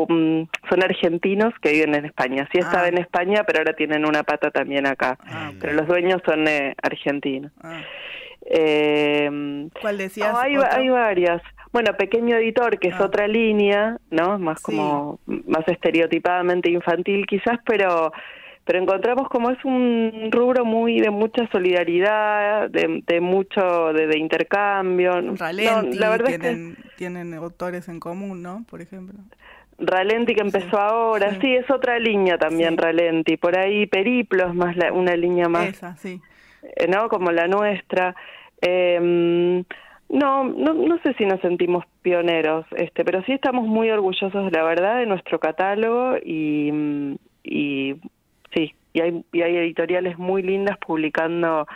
um, 0.10 0.48
son 0.70 0.84
argentinos 0.84 1.54
que 1.62 1.74
viven 1.74 1.94
en 1.94 2.06
España. 2.06 2.48
Sí 2.52 2.60
estaba 2.60 2.84
ah. 2.84 2.88
en 2.88 2.98
España, 2.98 3.44
pero 3.46 3.60
ahora 3.60 3.74
tienen 3.74 4.06
una 4.06 4.24
pata 4.24 4.50
también 4.50 4.88
acá. 4.88 5.18
Ah, 5.26 5.52
pero 5.60 5.74
los 5.74 5.88
dueños 5.88 6.22
son 6.26 6.48
eh, 6.48 6.74
argentinos. 6.82 7.52
Ah. 7.62 7.82
Eh, 8.46 9.70
¿Cuál 9.82 9.98
decías? 9.98 10.34
hay, 10.36 10.56
hay, 10.56 10.90
varias. 10.90 11.42
Bueno, 11.74 11.94
Pequeño 11.98 12.38
Editor, 12.38 12.80
que 12.80 12.90
es 12.90 13.00
otra 13.00 13.28
línea, 13.28 13.98
¿no? 14.10 14.40
Más 14.40 14.62
como, 14.62 15.20
más 15.26 15.68
estereotipadamente 15.68 16.70
infantil 16.70 17.26
quizás, 17.28 17.60
pero 17.66 18.12
pero 18.66 18.80
encontramos 18.80 19.28
como 19.30 19.50
es 19.50 19.64
un 19.66 20.30
rubro 20.32 20.66
muy 20.66 21.00
de 21.00 21.10
mucha 21.10 21.48
solidaridad, 21.52 22.70
de, 22.70 23.20
mucho 23.22 23.92
de, 23.94 24.18
intercambio. 24.18 25.12
Ralenti, 25.36 25.98
la 25.98 26.10
verdad 26.10 26.28
tienen, 26.28 26.78
tienen 26.96 27.34
autores 27.34 27.90
en 27.90 28.00
común, 28.00 28.42
¿no? 28.42 28.64
Por 28.70 28.82
ejemplo. 28.82 29.20
Ralenti 29.80 30.36
que 30.36 30.42
empezó 30.42 30.80
ahora, 30.80 31.40
sí. 31.42 31.56
es 31.56 31.70
otra 31.72 31.98
línea 31.98 32.38
también 32.38 32.78
Ralenti, 32.78 33.36
por 33.38 33.58
ahí 33.58 33.88
Periplos 33.88 34.54
más 34.54 34.76
una 34.94 35.16
línea 35.16 35.50
más, 35.50 35.70
Esa, 35.70 35.96
sí. 35.98 36.22
Eh, 36.76 36.88
¿no? 36.88 37.10
Como 37.10 37.32
la 37.32 37.48
nuestra. 37.48 38.16
Eh, 38.62 39.64
no, 40.12 40.44
no, 40.44 40.74
no 40.74 41.00
sé 41.02 41.14
si 41.14 41.26
nos 41.26 41.40
sentimos 41.40 41.86
pioneros, 42.02 42.66
este, 42.76 43.06
pero 43.06 43.24
sí 43.24 43.32
estamos 43.32 43.66
muy 43.66 43.90
orgullosos, 43.90 44.52
la 44.52 44.64
verdad, 44.64 45.00
de 45.00 45.06
nuestro 45.06 45.40
catálogo 45.40 46.18
y, 46.18 47.18
y 47.44 47.96
sí, 48.54 48.74
y 48.94 49.02
hay, 49.02 49.26
y 49.32 49.42
hay 49.42 49.58
editoriales 49.58 50.18
muy 50.18 50.44
lindas 50.44 50.78
publicando, 50.78 51.68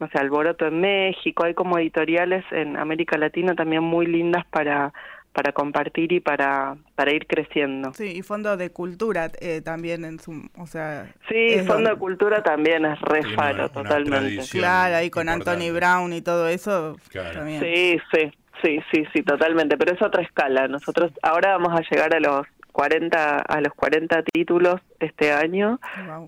no 0.00 0.08
sé, 0.08 0.18
Alboroto 0.18 0.66
en 0.66 0.80
México, 0.80 1.44
hay 1.44 1.54
como 1.54 1.78
editoriales 1.78 2.44
en 2.50 2.76
América 2.76 3.18
Latina 3.18 3.54
también 3.54 3.82
muy 3.82 4.06
lindas 4.06 4.44
para 4.46 4.92
para 5.36 5.52
compartir 5.52 6.12
y 6.12 6.20
para, 6.20 6.78
para 6.94 7.14
ir 7.14 7.26
creciendo. 7.26 7.92
Sí, 7.92 8.10
y 8.16 8.22
Fondo 8.22 8.56
de 8.56 8.70
Cultura 8.70 9.30
eh, 9.38 9.60
también 9.60 10.06
en 10.06 10.18
su, 10.18 10.48
o 10.56 10.66
sea... 10.66 11.12
Sí, 11.28 11.58
Fondo 11.66 11.90
de 11.90 11.96
Cultura 11.96 12.42
también 12.42 12.86
es 12.86 12.98
re 13.02 13.20
totalmente. 13.68 14.42
Claro, 14.50 14.96
ahí 14.96 15.10
con 15.10 15.28
Anthony 15.28 15.70
Brown 15.74 16.14
y 16.14 16.22
todo 16.22 16.48
eso 16.48 16.96
también. 17.12 17.60
Sí, 17.60 17.98
sí, 18.10 18.32
sí, 18.62 18.80
sí, 18.90 19.04
sí, 19.12 19.22
totalmente, 19.24 19.76
pero 19.76 19.94
es 19.94 20.00
otra 20.00 20.22
escala. 20.22 20.68
Nosotros 20.68 21.12
ahora 21.22 21.58
vamos 21.58 21.78
a 21.78 21.82
llegar 21.82 22.14
a 22.16 22.20
los 22.20 22.46
40 22.76 23.38
a 23.38 23.60
los 23.62 23.72
40 23.72 24.22
títulos 24.24 24.82
este 25.00 25.32
año. 25.32 25.80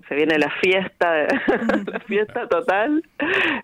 Se 0.07 0.15
viene 0.15 0.39
la 0.39 0.49
fiesta, 0.59 1.27
la 1.85 1.99
fiesta 2.07 2.47
total. 2.47 3.03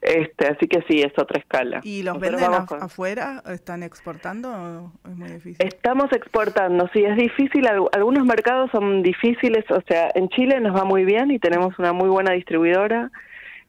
Este, 0.01 0.45
así 0.45 0.67
que 0.67 0.83
sí, 0.87 1.01
es 1.01 1.11
otra 1.17 1.39
escala. 1.39 1.81
¿Y 1.83 2.03
los 2.03 2.19
venden 2.19 2.53
afuera? 2.53 3.41
¿Están 3.47 3.81
exportando 3.81 4.91
es 5.03 5.15
muy 5.15 5.29
difícil? 5.29 5.65
Estamos 5.65 6.11
exportando, 6.11 6.87
sí, 6.93 7.03
es 7.03 7.17
difícil. 7.17 7.67
Algunos 7.91 8.23
mercados 8.23 8.69
son 8.69 9.01
difíciles, 9.01 9.65
o 9.71 9.81
sea, 9.87 10.11
en 10.13 10.29
Chile 10.29 10.59
nos 10.59 10.75
va 10.75 10.85
muy 10.85 11.05
bien 11.05 11.31
y 11.31 11.39
tenemos 11.39 11.77
una 11.79 11.91
muy 11.91 12.09
buena 12.09 12.33
distribuidora 12.33 13.11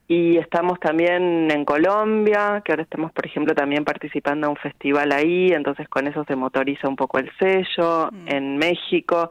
y 0.09 0.37
estamos 0.37 0.79
también 0.79 1.51
en 1.51 1.65
Colombia, 1.65 2.63
que 2.65 2.73
ahora 2.73 2.85
estamos, 2.85 3.11
por 3.13 3.27
ejemplo, 3.27 3.55
también 3.55 3.85
participando 3.85 4.47
en 4.47 4.51
un 4.53 4.57
festival 4.57 5.11
ahí, 5.11 5.49
entonces 5.49 5.89
con 5.89 6.07
eso 6.07 6.25
se 6.25 6.37
motoriza 6.37 6.89
un 6.89 6.95
poco 6.95 7.19
el 7.19 7.31
sello, 7.39 8.11
mm. 8.13 8.29
en 8.29 8.57
México, 8.57 9.31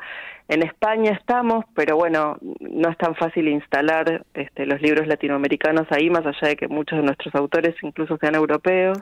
en 0.50 0.64
España 0.64 1.12
estamos, 1.12 1.64
pero 1.74 1.96
bueno, 1.96 2.38
no 2.60 2.90
es 2.90 2.98
tan 2.98 3.16
fácil 3.16 3.48
instalar 3.48 4.26
este, 4.34 4.66
los 4.66 4.82
libros 4.82 5.08
latinoamericanos 5.08 5.88
ahí, 5.92 6.10
más 6.10 6.26
allá 6.26 6.50
de 6.50 6.56
que 6.58 6.68
muchos 6.68 7.00
de 7.00 7.06
nuestros 7.06 7.34
autores 7.36 7.74
incluso 7.82 8.18
sean 8.18 8.36
europeos. 8.36 8.98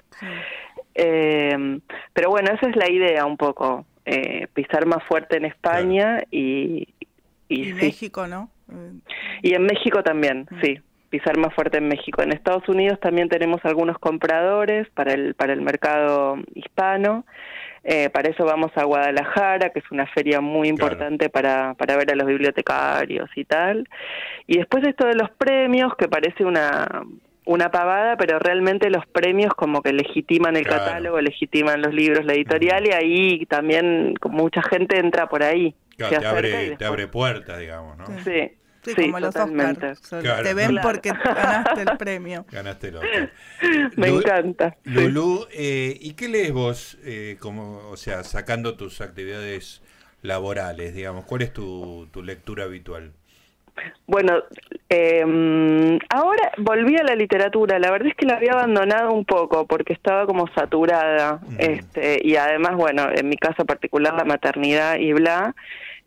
Eh, 0.93 1.79
pero 2.13 2.29
bueno, 2.29 2.51
esa 2.53 2.69
es 2.69 2.75
la 2.75 2.89
idea 2.89 3.25
un 3.25 3.35
poco, 3.35 3.85
eh, 4.05 4.47
pisar 4.53 4.85
más 4.85 5.03
fuerte 5.05 5.37
en 5.37 5.45
España 5.45 6.23
y... 6.29 6.87
Y, 7.49 7.73
México, 7.73 8.25
¿no? 8.25 8.49
Y 9.43 9.53
en 9.53 9.63
México 9.63 10.01
también, 10.01 10.47
mm. 10.49 10.61
sí 10.61 10.81
pisar 11.13 11.37
más 11.37 11.53
fuerte 11.53 11.77
en 11.77 11.87
México. 11.87 12.23
En 12.23 12.31
Estados 12.31 12.67
Unidos 12.67 12.99
también 12.99 13.29
tenemos 13.29 13.63
algunos 13.65 13.99
compradores 13.99 14.89
para 14.95 15.13
el, 15.13 15.35
para 15.35 15.53
el 15.53 15.61
mercado 15.61 16.37
hispano. 16.55 17.23
Eh, 17.83 18.09
para 18.09 18.29
eso 18.29 18.45
vamos 18.45 18.71
a 18.75 18.83
Guadalajara, 18.83 19.69
que 19.69 19.77
es 19.77 19.91
una 19.91 20.07
feria 20.07 20.41
muy 20.41 20.69
importante 20.69 21.29
para, 21.29 21.75
para 21.75 21.97
ver 21.97 22.11
a 22.11 22.15
los 22.15 22.25
bibliotecarios 22.25 23.29
y 23.35 23.45
tal. 23.45 23.87
Y 24.47 24.57
después 24.57 24.83
esto 24.87 25.05
de 25.05 25.13
los 25.13 25.29
premios, 25.37 25.95
que 25.99 26.07
parece 26.07 26.45
una, 26.45 27.03
una 27.45 27.69
pavada, 27.69 28.17
pero 28.17 28.39
realmente 28.39 28.89
los 28.89 29.05
premios 29.05 29.53
como 29.53 29.83
que 29.83 29.93
legitiman 29.93 30.55
el 30.55 30.65
catálogo, 30.65 31.21
legitiman 31.21 31.79
los 31.79 31.93
libros, 31.93 32.25
la 32.25 32.33
editorial, 32.33 32.87
y 32.87 32.91
ahí 32.91 33.45
también 33.45 34.15
mucha 34.31 34.63
gente 34.63 34.97
entra 34.97 35.29
por 35.29 35.43
ahí. 35.43 35.75
te, 35.95 36.25
abre, 36.25 36.75
te 36.75 36.85
abre 36.85 37.05
puertas, 37.05 37.59
digamos, 37.59 37.99
¿no? 37.99 38.05
Sí. 38.23 38.51
Sí, 38.83 38.95
como 38.95 39.19
los 39.19 39.35
Oscars. 39.35 40.01
Te 40.09 40.53
ven 40.53 40.77
porque 40.81 41.11
ganaste 41.11 41.81
el 41.81 41.97
premio. 41.97 42.45
Ganaste 42.51 42.89
el 42.89 42.97
Oscar. 42.97 43.31
Me 43.95 44.07
encanta. 44.09 44.75
Lulú, 44.83 45.47
eh, 45.51 45.97
¿y 45.99 46.13
qué 46.13 46.27
lees 46.27 46.51
vos, 46.51 46.97
eh, 47.03 47.37
como, 47.39 47.89
o 47.89 47.97
sea, 47.97 48.23
sacando 48.23 48.75
tus 48.75 49.01
actividades 49.01 49.81
laborales, 50.21 50.93
digamos? 50.93 51.25
¿Cuál 51.25 51.43
es 51.43 51.53
tu, 51.53 52.07
tu 52.11 52.23
lectura 52.23 52.65
habitual? 52.65 53.13
Bueno, 54.05 54.43
eh, 54.89 55.99
ahora 56.09 56.51
volví 56.57 56.95
a 56.97 57.03
la 57.03 57.15
literatura. 57.15 57.79
La 57.79 57.89
verdad 57.89 58.09
es 58.09 58.15
que 58.15 58.25
la 58.25 58.35
había 58.35 58.51
abandonado 58.51 59.11
un 59.11 59.25
poco 59.25 59.65
porque 59.65 59.93
estaba 59.93 60.25
como 60.25 60.47
saturada. 60.53 61.39
este 61.57 62.19
Y 62.23 62.35
además, 62.35 62.75
bueno, 62.75 63.07
en 63.13 63.29
mi 63.29 63.37
caso 63.37 63.65
particular, 63.65 64.13
la 64.13 64.25
maternidad 64.25 64.97
y 64.99 65.13
bla. 65.13 65.55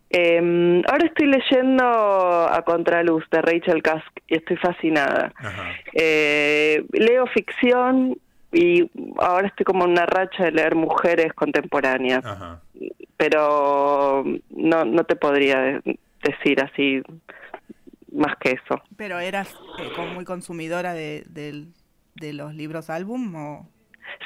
Eh, 0.09 0.81
ahora 0.87 1.05
estoy 1.05 1.27
leyendo 1.27 1.83
A 1.83 2.61
Contraluz 2.65 3.23
de 3.29 3.41
Rachel 3.41 3.83
Kask 3.83 4.07
y 4.27 4.35
estoy 4.35 4.57
fascinada. 4.57 5.33
Eh, 5.93 6.85
leo 6.91 7.27
ficción 7.27 8.17
y 8.51 8.89
ahora 9.17 9.47
estoy 9.47 9.65
como 9.65 9.85
en 9.85 9.91
una 9.91 10.05
racha 10.05 10.45
de 10.45 10.51
leer 10.51 10.75
mujeres 10.75 11.33
contemporáneas. 11.33 12.23
Pero 13.17 14.23
no, 14.49 14.85
no 14.85 15.03
te 15.03 15.15
podría 15.15 15.81
decir 16.23 16.61
así 16.61 17.01
más 18.11 18.35
que 18.37 18.51
eso. 18.51 18.81
¿Pero 18.95 19.19
eras 19.19 19.55
eh, 19.79 19.91
muy 20.13 20.25
consumidora 20.25 20.93
de, 20.93 21.23
de, 21.27 22.33
los 22.33 22.53
libros 22.55 22.89
álbum 22.89 23.35
o...? 23.35 23.67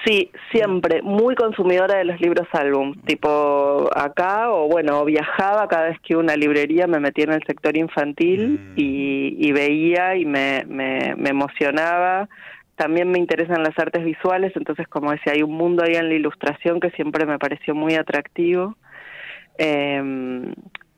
Sí, 0.05 0.31
siempre, 0.51 1.03
muy 1.03 1.35
consumidora 1.35 1.97
de 1.97 2.05
los 2.05 2.19
libros 2.19 2.47
álbum, 2.53 2.95
tipo 3.05 3.87
acá 3.95 4.51
o 4.51 4.67
bueno, 4.67 5.05
viajaba 5.05 5.67
cada 5.67 5.89
vez 5.89 5.99
que 6.01 6.15
una 6.15 6.35
librería 6.35 6.87
me 6.87 6.99
metía 6.99 7.25
en 7.25 7.33
el 7.33 7.43
sector 7.45 7.77
infantil 7.77 8.59
mm. 8.59 8.73
y, 8.77 9.51
veía 9.51 10.15
y 10.15 10.25
me, 10.25 10.65
me, 10.67 11.15
me, 11.15 11.29
emocionaba. 11.29 12.27
También 12.75 13.11
me 13.11 13.19
interesan 13.19 13.61
las 13.61 13.77
artes 13.77 14.03
visuales, 14.03 14.53
entonces 14.55 14.87
como 14.87 15.11
decía, 15.11 15.33
hay 15.33 15.43
un 15.43 15.53
mundo 15.53 15.83
ahí 15.83 15.93
en 15.93 16.09
la 16.09 16.15
ilustración 16.15 16.79
que 16.79 16.89
siempre 16.91 17.27
me 17.27 17.37
pareció 17.37 17.75
muy 17.75 17.93
atractivo. 17.93 18.75
Eh, 19.59 20.51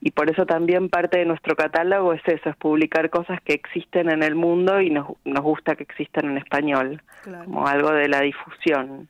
y 0.05 0.11
por 0.11 0.29
eso 0.29 0.45
también 0.45 0.89
parte 0.89 1.19
de 1.19 1.25
nuestro 1.25 1.55
catálogo 1.55 2.11
es 2.11 2.21
eso, 2.25 2.49
es 2.49 2.57
publicar 2.57 3.09
cosas 3.09 3.39
que 3.41 3.53
existen 3.53 4.09
en 4.09 4.21
el 4.21 4.35
mundo 4.35 4.81
y 4.81 4.89
nos, 4.89 5.07
nos 5.23 5.41
gusta 5.41 5.77
que 5.77 5.83
existan 5.83 6.25
en 6.25 6.37
español, 6.39 7.01
como 7.23 7.65
algo 7.65 7.89
de 7.91 8.09
la 8.09 8.19
difusión. 8.19 9.07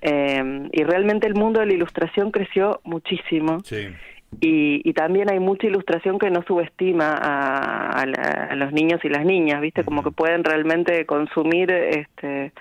Eh, 0.00 0.68
y 0.72 0.84
realmente 0.84 1.26
el 1.26 1.34
mundo 1.34 1.60
de 1.60 1.66
la 1.66 1.74
ilustración 1.74 2.30
creció 2.30 2.80
muchísimo. 2.84 3.58
Y, 4.40 4.80
y, 4.88 4.92
también 4.94 5.30
hay 5.30 5.38
mucha 5.38 5.66
ilustración 5.66 6.18
que 6.18 6.30
no 6.30 6.42
subestima 6.42 7.14
a, 7.14 8.02
a, 8.02 8.54
los 8.54 8.72
niños 8.72 9.04
y 9.04 9.10
las 9.10 9.24
niñas, 9.24 9.60
¿viste? 9.60 9.84
Como 9.84 10.02
que 10.02 10.10
pueden 10.10 10.44
realmente 10.44 11.04
consumir, 11.04 11.70
este 11.70 12.52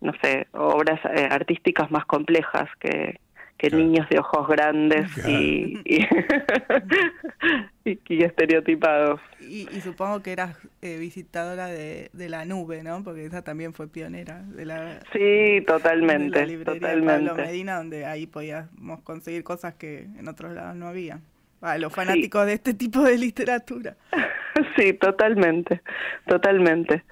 no 0.00 0.12
sé, 0.22 0.46
obras 0.52 1.00
eh, 1.16 1.28
artísticas 1.30 1.90
más 1.90 2.04
complejas 2.04 2.68
que, 2.78 3.18
que 3.58 3.70
niños 3.70 4.08
de 4.08 4.18
ojos 4.18 4.48
grandes 4.48 5.06
y, 5.26 5.78
y, 7.84 8.24
estereotipados. 8.24 9.20
Y, 9.40 9.66
supongo 9.80 10.22
que 10.22 10.32
eras 10.32 10.56
eh, 10.82 10.98
visitadora 10.98 11.66
de, 11.66 12.10
de, 12.12 12.28
la 12.28 12.44
nube, 12.44 12.82
¿no? 12.82 13.02
Porque 13.04 13.24
esa 13.24 13.42
también 13.42 13.72
fue 13.72 13.88
pionera 13.88 14.42
de 14.42 14.66
la 14.66 15.00
Sí, 15.12 15.62
totalmente, 15.66 16.40
de 16.40 16.46
la 16.46 16.46
librería 16.46 16.80
totalmente. 16.80 17.30
Pablo 17.30 17.46
Medina, 17.46 17.76
donde 17.76 18.06
ahí 18.06 18.26
podíamos 18.26 19.00
conseguir 19.02 19.44
cosas 19.44 19.74
que 19.74 20.08
en 20.18 20.28
otros 20.28 20.52
lados 20.52 20.76
no 20.76 20.88
había. 20.88 21.20
A 21.60 21.78
los 21.78 21.94
fanáticos 21.94 22.44
de 22.44 22.54
este 22.54 22.74
tipo 22.74 23.02
de 23.02 23.16
literatura. 23.16 23.96
sí, 24.76 24.92
totalmente, 24.92 25.80
totalmente. 26.26 27.04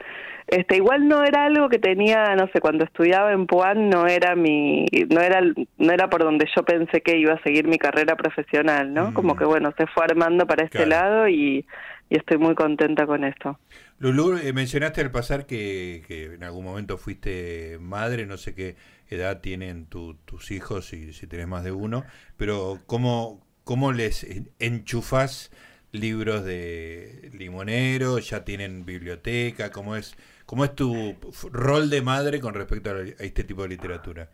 Este, 0.52 0.76
igual 0.76 1.08
no 1.08 1.24
era 1.24 1.46
algo 1.46 1.70
que 1.70 1.78
tenía, 1.78 2.36
no 2.36 2.46
sé, 2.52 2.60
cuando 2.60 2.84
estudiaba 2.84 3.32
en 3.32 3.46
Puan 3.46 3.88
no 3.88 4.06
era 4.06 4.36
mi, 4.36 4.84
no 5.08 5.22
era, 5.22 5.40
no 5.40 5.92
era 5.92 6.10
por 6.10 6.22
donde 6.22 6.46
yo 6.54 6.62
pensé 6.62 7.00
que 7.00 7.16
iba 7.16 7.32
a 7.32 7.42
seguir 7.42 7.66
mi 7.66 7.78
carrera 7.78 8.16
profesional, 8.16 8.92
¿no? 8.92 9.14
Como 9.14 9.32
mm. 9.32 9.38
que 9.38 9.44
bueno, 9.46 9.72
se 9.78 9.86
fue 9.86 10.04
armando 10.04 10.46
para 10.46 10.66
este 10.66 10.84
lado 10.84 11.26
y, 11.26 11.64
estoy 12.10 12.36
muy 12.36 12.54
contenta 12.54 13.06
con 13.06 13.24
esto. 13.24 13.58
Lulú, 13.98 14.36
eh, 14.36 14.52
mencionaste 14.52 15.00
al 15.00 15.10
pasar 15.10 15.46
que, 15.46 16.02
que, 16.06 16.34
en 16.34 16.44
algún 16.44 16.66
momento 16.66 16.98
fuiste 16.98 17.78
madre, 17.80 18.26
no 18.26 18.36
sé 18.36 18.54
qué 18.54 18.76
edad 19.08 19.40
tienen 19.40 19.86
tus 19.86 20.50
hijos 20.50 20.92
y 20.92 21.14
si 21.14 21.26
tenés 21.26 21.48
más 21.48 21.64
de 21.64 21.72
uno, 21.72 22.04
pero 22.36 22.78
¿cómo, 22.84 23.40
cómo 23.64 23.92
les 23.92 24.26
enchufas 24.58 25.50
libros 25.92 26.44
de 26.44 27.30
limonero? 27.32 28.18
¿Ya 28.18 28.44
tienen 28.44 28.84
biblioteca? 28.84 29.70
¿Cómo 29.70 29.96
es 29.96 30.14
¿Cómo 30.52 30.66
es 30.66 30.74
tu 30.74 31.16
rol 31.50 31.88
de 31.88 32.02
madre 32.02 32.38
con 32.38 32.52
respecto 32.52 32.90
a, 32.90 33.00
este 33.24 33.42
tipo 33.42 33.62
de 33.62 33.70
literatura? 33.70 34.28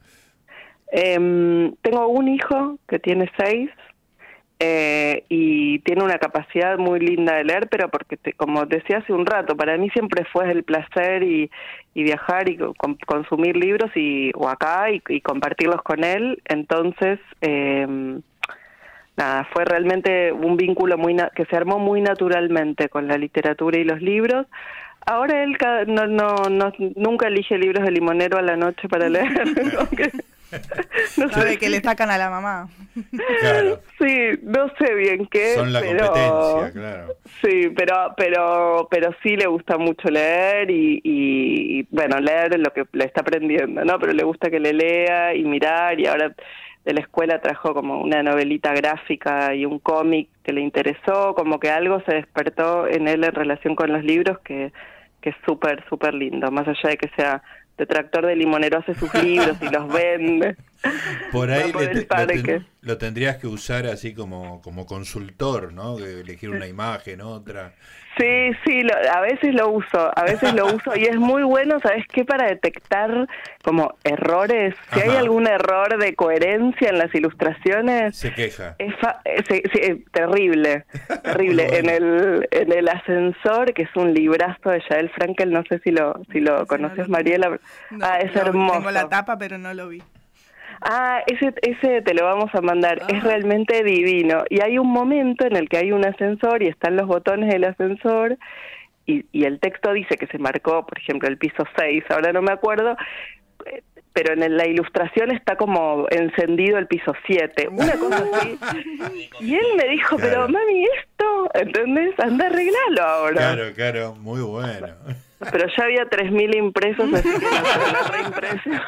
Em, 0.90 1.72
tengo 1.80 2.08
un 2.08 2.26
hijo 2.26 2.76
que 2.88 2.98
tiene 2.98 3.30
seis 3.38 3.70
eh, 4.58 5.22
y 5.28 5.78
tiene 5.78 6.02
una 6.02 6.18
capacidad 6.18 6.76
muy 6.76 6.98
linda 6.98 7.36
de 7.36 7.44
leer, 7.44 7.68
pero 7.68 7.88
porque, 7.88 8.18
como 8.32 8.66
decía 8.66 8.98
hace 8.98 9.12
un 9.12 9.26
rato, 9.26 9.56
para 9.56 9.78
mí 9.78 9.90
siempre 9.90 10.24
fue 10.32 10.50
el 10.50 10.64
placer 10.64 11.22
y, 11.22 11.48
viajar 11.94 12.48
y 12.48 12.58
consumir 13.06 13.56
libros 13.56 13.92
y, 13.94 14.32
o 14.34 14.48
acá 14.48 14.90
y, 14.90 15.20
compartirlos 15.20 15.82
con 15.82 16.02
él. 16.02 16.42
Entonces, 16.46 17.20
em, 17.42 18.22
nada, 19.18 19.46
fue 19.52 19.64
realmente 19.64 20.32
un 20.32 20.56
vínculo 20.56 20.96
muy 20.96 21.16
que 21.34 21.44
se 21.44 21.56
armó 21.56 21.78
muy 21.78 22.00
naturalmente 22.00 22.88
con 22.88 23.06
la 23.06 23.18
literatura 23.18 23.78
y 23.78 23.84
los 23.84 24.00
libros 24.00 24.46
Ahora 25.08 25.42
él 25.42 25.56
no, 25.86 26.06
no, 26.06 26.34
no, 26.50 26.72
nunca 26.96 27.28
elige 27.28 27.56
libros 27.56 27.82
de 27.82 27.92
limonero 27.92 28.36
a 28.36 28.42
la 28.42 28.56
noche 28.56 28.88
para 28.88 29.08
leer. 29.08 29.26
no 31.16 31.28
Sabe 31.30 31.58
que 31.58 31.68
le 31.70 31.80
sacan 31.80 32.10
a 32.10 32.18
la 32.18 32.28
mamá. 32.28 32.68
Claro. 33.40 33.80
Sí, 33.98 34.38
no 34.42 34.70
sé 34.78 34.94
bien 34.94 35.26
qué. 35.26 35.54
Son 35.54 35.72
la 35.72 35.80
competencia, 35.80 36.72
claro. 36.72 37.14
Sí, 37.42 37.70
pero, 37.74 38.14
pero, 38.16 38.88
pero 38.90 39.14
sí 39.22 39.36
le 39.36 39.46
gusta 39.46 39.78
mucho 39.78 40.08
leer 40.08 40.70
y, 40.70 41.00
y, 41.04 41.86
bueno, 41.90 42.18
leer 42.18 42.58
lo 42.58 42.70
que 42.72 42.84
le 42.92 43.04
está 43.04 43.22
aprendiendo, 43.22 43.84
¿no? 43.84 43.98
Pero 43.98 44.12
le 44.12 44.24
gusta 44.24 44.50
que 44.50 44.60
le 44.60 44.74
lea 44.74 45.34
y 45.34 45.44
mirar 45.44 45.98
y 46.00 46.06
ahora 46.06 46.34
de 46.84 46.94
la 46.94 47.00
escuela 47.00 47.40
trajo 47.40 47.74
como 47.74 48.00
una 48.00 48.22
novelita 48.22 48.72
gráfica 48.72 49.54
y 49.54 49.66
un 49.66 49.78
cómic 49.78 50.28
que 50.42 50.52
le 50.52 50.60
interesó, 50.60 51.34
como 51.34 51.60
que 51.60 51.70
algo 51.70 52.00
se 52.06 52.14
despertó 52.14 52.86
en 52.86 53.08
él 53.08 53.24
en 53.24 53.34
relación 53.34 53.74
con 53.74 53.92
los 53.92 54.02
libros 54.02 54.38
que 54.40 54.72
que 55.20 55.30
es 55.30 55.36
súper, 55.44 55.84
súper 55.88 56.14
lindo, 56.14 56.50
más 56.50 56.66
allá 56.68 56.90
de 56.90 56.96
que 56.96 57.08
sea 57.16 57.42
detractor 57.76 58.26
de 58.26 58.36
limonero, 58.36 58.78
hace 58.78 58.94
sus 58.94 59.12
libros 59.22 59.56
y 59.60 59.68
los 59.68 59.88
vende. 59.92 60.56
Por 61.32 61.50
ahí 61.50 61.72
lo, 62.80 62.98
tendrías 62.98 63.36
que 63.36 63.46
usar 63.46 63.86
así 63.86 64.14
como, 64.14 64.62
como 64.62 64.86
consultor, 64.86 65.72
¿no? 65.72 65.98
Elegir 65.98 66.50
una 66.50 66.66
imagen, 66.66 67.20
otra. 67.20 67.74
Sí, 68.18 68.50
sí, 68.64 68.82
a 69.12 69.20
veces 69.20 69.54
lo 69.54 69.70
uso, 69.70 70.10
a 70.16 70.24
veces 70.24 70.52
lo 70.52 70.66
uso 70.66 70.96
y 70.96 71.04
es 71.04 71.16
muy 71.16 71.44
bueno, 71.44 71.78
¿sabes 71.80 72.04
qué? 72.08 72.24
Para 72.24 72.48
detectar 72.48 73.28
como 73.62 73.94
errores, 74.02 74.74
si 74.92 75.00
hay 75.00 75.16
algún 75.16 75.46
error 75.46 75.98
de 75.98 76.14
coherencia 76.16 76.88
en 76.88 76.98
las 76.98 77.14
ilustraciones. 77.14 78.16
Se 78.16 78.34
queja. 78.34 78.74
Es, 78.78 78.94
terrible, 80.10 80.84
terrible. 81.22 81.78
en 81.78 81.88
el 81.88 82.48
en 82.50 82.72
el 82.72 82.88
ascensor, 82.88 83.72
que 83.72 83.82
es 83.82 83.94
un 83.94 84.12
librazo 84.12 84.70
de 84.70 84.82
Yael 84.90 85.10
Frankel, 85.10 85.52
no 85.52 85.62
sé 85.68 85.78
si 85.84 85.92
lo 85.92 86.20
si 86.32 86.40
lo 86.40 86.66
conoces, 86.66 87.08
Mariela. 87.08 87.60
ah, 88.02 88.18
es 88.18 88.34
hermoso. 88.34 88.78
Tengo 88.78 88.90
la 88.90 89.08
tapa, 89.08 89.38
pero 89.38 89.58
no 89.58 89.72
lo 89.74 89.88
vi. 89.88 90.02
Ah, 90.80 91.22
ese, 91.26 91.52
ese 91.62 92.02
te 92.02 92.14
lo 92.14 92.24
vamos 92.24 92.50
a 92.54 92.60
mandar, 92.60 92.98
es 93.08 93.22
ah. 93.22 93.26
realmente 93.26 93.82
divino. 93.82 94.44
Y 94.48 94.60
hay 94.60 94.78
un 94.78 94.90
momento 94.90 95.46
en 95.46 95.56
el 95.56 95.68
que 95.68 95.78
hay 95.78 95.92
un 95.92 96.04
ascensor 96.04 96.62
y 96.62 96.68
están 96.68 96.96
los 96.96 97.06
botones 97.06 97.52
del 97.52 97.64
ascensor 97.64 98.38
y, 99.06 99.24
y 99.32 99.44
el 99.44 99.58
texto 99.58 99.92
dice 99.92 100.16
que 100.16 100.26
se 100.26 100.38
marcó, 100.38 100.84
por 100.86 100.98
ejemplo, 100.98 101.28
el 101.28 101.38
piso 101.38 101.64
6, 101.76 102.04
ahora 102.10 102.32
no 102.32 102.42
me 102.42 102.52
acuerdo, 102.52 102.96
pero 104.12 104.32
en 104.32 104.56
la 104.56 104.66
ilustración 104.66 105.30
está 105.30 105.56
como 105.56 106.06
encendido 106.10 106.76
el 106.76 106.86
piso 106.86 107.12
7, 107.26 107.68
una 107.68 107.92
cosa 107.92 108.24
así. 108.34 108.58
Y 109.40 109.54
él 109.54 109.66
me 109.76 109.88
dijo, 109.88 110.16
pero 110.16 110.48
mami, 110.48 110.84
esto, 110.98 111.50
¿entendés? 111.54 112.18
Anda 112.18 112.46
a 112.46 112.48
arreglarlo 112.48 113.02
ahora. 113.02 113.36
Claro, 113.36 113.72
claro, 113.74 114.14
muy 114.16 114.40
bueno. 114.40 114.88
Pero 115.38 115.66
ya 115.76 115.84
había 115.84 116.04
3.000 116.04 116.56
impresos, 116.56 117.12
así 117.14 117.28
que 117.28 117.46
la 117.46 118.10
reimpresión. 118.10 118.80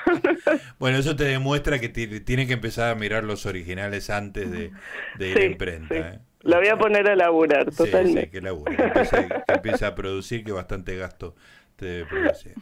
Bueno, 0.79 0.99
eso 0.99 1.15
te 1.15 1.25
demuestra 1.25 1.79
que 1.79 1.89
tiene 1.89 2.47
que 2.47 2.55
empezar 2.55 2.91
a 2.91 2.95
mirar 2.95 3.25
los 3.25 3.47
originales 3.47 4.11
antes 4.11 4.51
de, 4.51 4.73
ir 5.21 5.39
a 5.39 5.45
imprenta. 5.45 5.95
¿eh? 5.95 6.19
Lo 6.43 6.57
voy 6.57 6.69
a 6.69 6.77
poner 6.77 7.09
a 7.09 7.17
laburar, 7.17 7.71
totalmente. 7.71 8.23
Sí, 8.23 8.31
que 8.31 8.41
labure, 8.41 8.77
que 8.77 9.53
empiece, 9.55 9.87
a 9.87 9.95
producir, 9.95 10.43
que 10.43 10.53
bastante 10.53 10.97
gasto 10.97 11.37
te 11.77 11.87
debe 11.87 12.07
producir. 12.07 12.55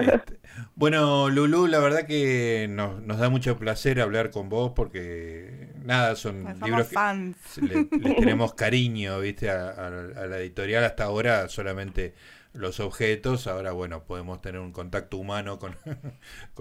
Este, 0.00 0.40
bueno, 0.74 1.28
Lulú, 1.28 1.66
la 1.66 1.78
verdad 1.78 2.06
que 2.06 2.66
nos, 2.68 3.00
nos, 3.02 3.18
da 3.18 3.28
mucho 3.28 3.58
placer 3.58 4.00
hablar 4.00 4.30
con 4.30 4.48
vos 4.48 4.72
porque, 4.74 5.68
nada, 5.84 6.16
son 6.16 6.44
libros 6.64 6.88
que 6.88 7.60
le, 7.62 8.14
tenemos 8.14 8.54
cariño, 8.54 9.20
viste, 9.20 9.50
a 9.50 9.90
la 9.90 10.38
editorial 10.38 10.84
hasta 10.84 11.04
ahora 11.04 11.48
solamente 11.48 12.14
los 12.52 12.80
objetos, 12.80 13.46
ahora 13.46 13.72
bueno, 13.72 14.04
podemos 14.04 14.40
tener 14.40 14.60
un 14.60 14.72
contacto 14.72 15.16
humano 15.16 15.58
con, 15.58 15.76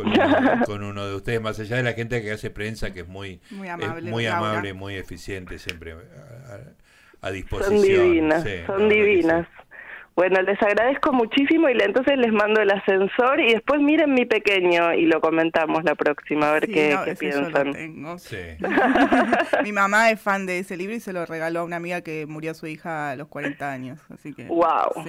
con, 0.66 0.84
uno, 0.84 1.08
de 1.08 1.16
ustedes, 1.16 1.42
más 1.42 1.60
allá 1.60 1.78
de 1.78 1.84
la 1.84 1.94
gente 1.94 2.22
que 2.22 2.32
hace 2.32 2.50
prensa, 2.50 2.94
que 2.94 3.02
es 3.02 3.08
muy, 3.08 3.42
muy 3.52 3.68
amable, 3.68 4.10
muy, 4.10 4.26
amable 4.26 4.74
muy 4.74 4.96
eficiente, 4.96 5.60
siempre 5.60 5.96
a 7.22 7.32
disposición. 7.32 7.82
Son 7.82 7.82
divinas, 7.82 8.46
son 8.66 8.90
divinas. 8.90 9.48
Bueno, 10.20 10.42
les 10.42 10.62
agradezco 10.62 11.14
muchísimo 11.14 11.70
y 11.70 11.82
entonces 11.82 12.18
les 12.18 12.34
mando 12.34 12.60
el 12.60 12.70
ascensor 12.72 13.40
y 13.40 13.54
después 13.54 13.80
miren 13.80 14.14
mi 14.14 14.26
pequeño 14.26 14.94
y 14.94 15.06
lo 15.06 15.22
comentamos 15.22 15.86
la 15.86 15.96
próxima, 15.96 16.50
a 16.50 16.54
ver 16.56 16.68
qué, 16.68 16.98
piensan. 17.18 17.72
mi 19.64 19.72
mamá 19.72 20.12
es 20.12 20.20
fan 20.20 20.46
de 20.46 20.60
ese 20.60 20.76
libro 20.76 20.94
y 20.94 21.00
se 21.00 21.14
lo 21.14 21.26
regaló 21.26 21.62
a 21.62 21.64
una 21.64 21.78
amiga 21.78 22.02
que 22.02 22.26
murió 22.26 22.54
su 22.54 22.68
hija 22.68 23.12
a 23.12 23.16
los 23.16 23.30
40 23.30 23.72
años, 23.72 24.02
así 24.10 24.34
que... 24.34 24.44
¡Wow! 24.48 25.06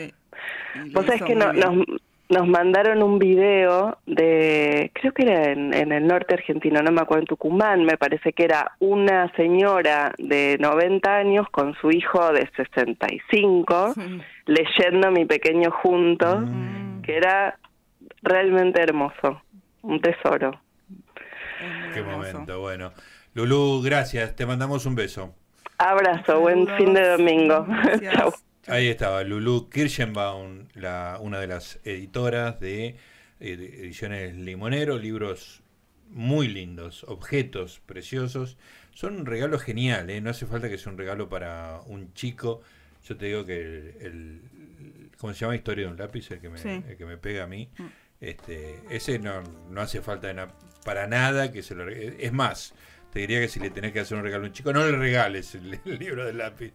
Sí. 0.73 0.91
Vos 0.93 1.07
sabés 1.07 1.23
que 1.23 1.35
no, 1.35 1.53
nos, 1.53 1.85
nos 2.31 2.47
mandaron 2.47 3.03
un 3.03 3.19
video 3.19 3.99
de, 4.07 4.93
creo 4.95 5.13
que 5.13 5.23
era 5.23 5.51
en, 5.51 5.93
el 5.93 6.07
norte 6.07 6.35
argentino, 6.35 6.81
no 6.81 6.93
me 6.93 7.01
acuerdo, 7.01 7.23
en 7.23 7.27
Tucumán, 7.27 7.85
me 7.85 7.97
parece 7.99 8.33
que 8.33 8.45
era 8.45 8.73
una 8.79 9.31
señora 9.35 10.15
de 10.17 10.57
90 10.61 11.13
años 11.13 11.49
con 11.51 11.75
su 11.75 11.91
hijo 11.91 12.33
de 12.33 12.49
65, 12.57 13.95
leyendo 14.47 15.11
Mi 15.11 15.25
Pequeño 15.25 15.73
Juntos, 15.73 16.45
mm. 16.47 17.03
que 17.03 17.17
era 17.17 17.59
realmente 18.23 18.81
hermoso, 18.81 19.43
un 19.83 20.01
tesoro. 20.01 20.61
Qué 21.93 22.03
momento, 22.03 22.61
bueno. 22.61 22.93
Lulú, 23.35 23.83
gracias, 23.83 24.37
te 24.37 24.47
mandamos 24.47 24.87
un 24.87 24.95
beso. 24.95 25.35
Abrazo, 25.79 26.41
buen 26.41 26.69
fin 26.77 26.95
de 26.95 27.09
domingo. 27.09 27.67
Chao. 28.13 28.33
Ahí 28.67 28.89
estaba 28.89 29.25
Lulu 29.25 29.71
Kirschenbaum, 29.71 30.69
la, 30.75 31.19
una 31.21 31.41
de 31.41 31.47
las 31.47 31.81
editoras 31.85 32.61
de, 32.61 32.89
eh, 32.89 32.97
Ediciones 33.41 34.37
Limonero, 34.37 34.99
libros 34.99 35.63
muy 36.09 36.49
lindos, 36.49 37.05
objetos 37.05 37.81
preciosos. 37.87 38.59
Son 38.93 39.17
un 39.17 39.27
regalo 39.27 39.59
genial, 39.59 40.11
¿eh? 40.11 40.21
no 40.21 40.31
hace 40.31 40.45
falta 40.47 40.69
que 40.69 40.77
sea 40.77 40.93
un 40.93 40.99
regalo 40.99 41.29
para 41.29 41.81
un 41.87 42.13
chico. 42.13 42.61
Yo 43.09 43.17
te 43.17 43.27
digo 43.27 43.47
que 43.47 43.97
el, 44.01 44.41
¿cómo 45.19 45.33
se 45.33 45.41
llama? 45.41 45.57
Historia 45.57 45.87
de 45.87 45.93
un 45.93 45.99
lápiz, 45.99 46.31
el 46.31 46.41
que 46.41 46.51
me, 46.51 46.97
que 46.97 47.07
me 47.07 47.17
pega 47.17 47.45
a 47.45 47.47
mí. 47.47 47.71
Mm. 47.79 47.87
Este, 48.21 48.81
ese 48.91 49.19
no, 49.19 49.43
no 49.71 49.81
hace 49.81 50.03
falta 50.03 50.55
para 50.85 51.07
nada 51.07 51.51
que 51.51 51.63
se 51.63 51.75
lo 51.75 51.89
Es 51.89 52.33
más, 52.33 52.75
te 53.13 53.21
diría 53.21 53.41
que 53.41 53.49
si 53.49 53.61
le 53.61 53.71
tenés 53.71 53.93
que 53.93 54.01
hacer 54.01 54.17
un 54.17 54.25
regalo 54.25 54.45
a 54.45 54.47
un 54.49 54.53
chico, 54.53 54.73
no 54.73 54.85
le 54.85 54.97
regales 54.97 55.55
el, 55.55 55.81
libro 55.99 56.25
del 56.25 56.39
lápiz, 56.39 56.73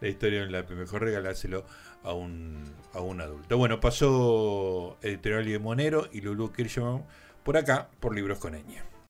la 0.00 0.08
historia 0.08 0.40
del 0.40 0.52
lápiz, 0.52 0.74
mejor 0.74 1.02
regaláselo 1.02 1.64
a 2.02 2.12
un, 2.12 2.64
a 2.92 3.00
un 3.00 3.20
adulto. 3.20 3.56
Bueno, 3.56 3.80
pasó 3.80 4.98
Editorial 5.02 5.60
Monero 5.60 6.08
y 6.12 6.20
Lulu 6.20 6.52
Kirchhoff 6.52 7.02
por 7.42 7.56
acá, 7.56 7.88
por 8.00 8.14
Libros 8.14 8.38
con 8.38 8.54
Eña. 8.54 8.84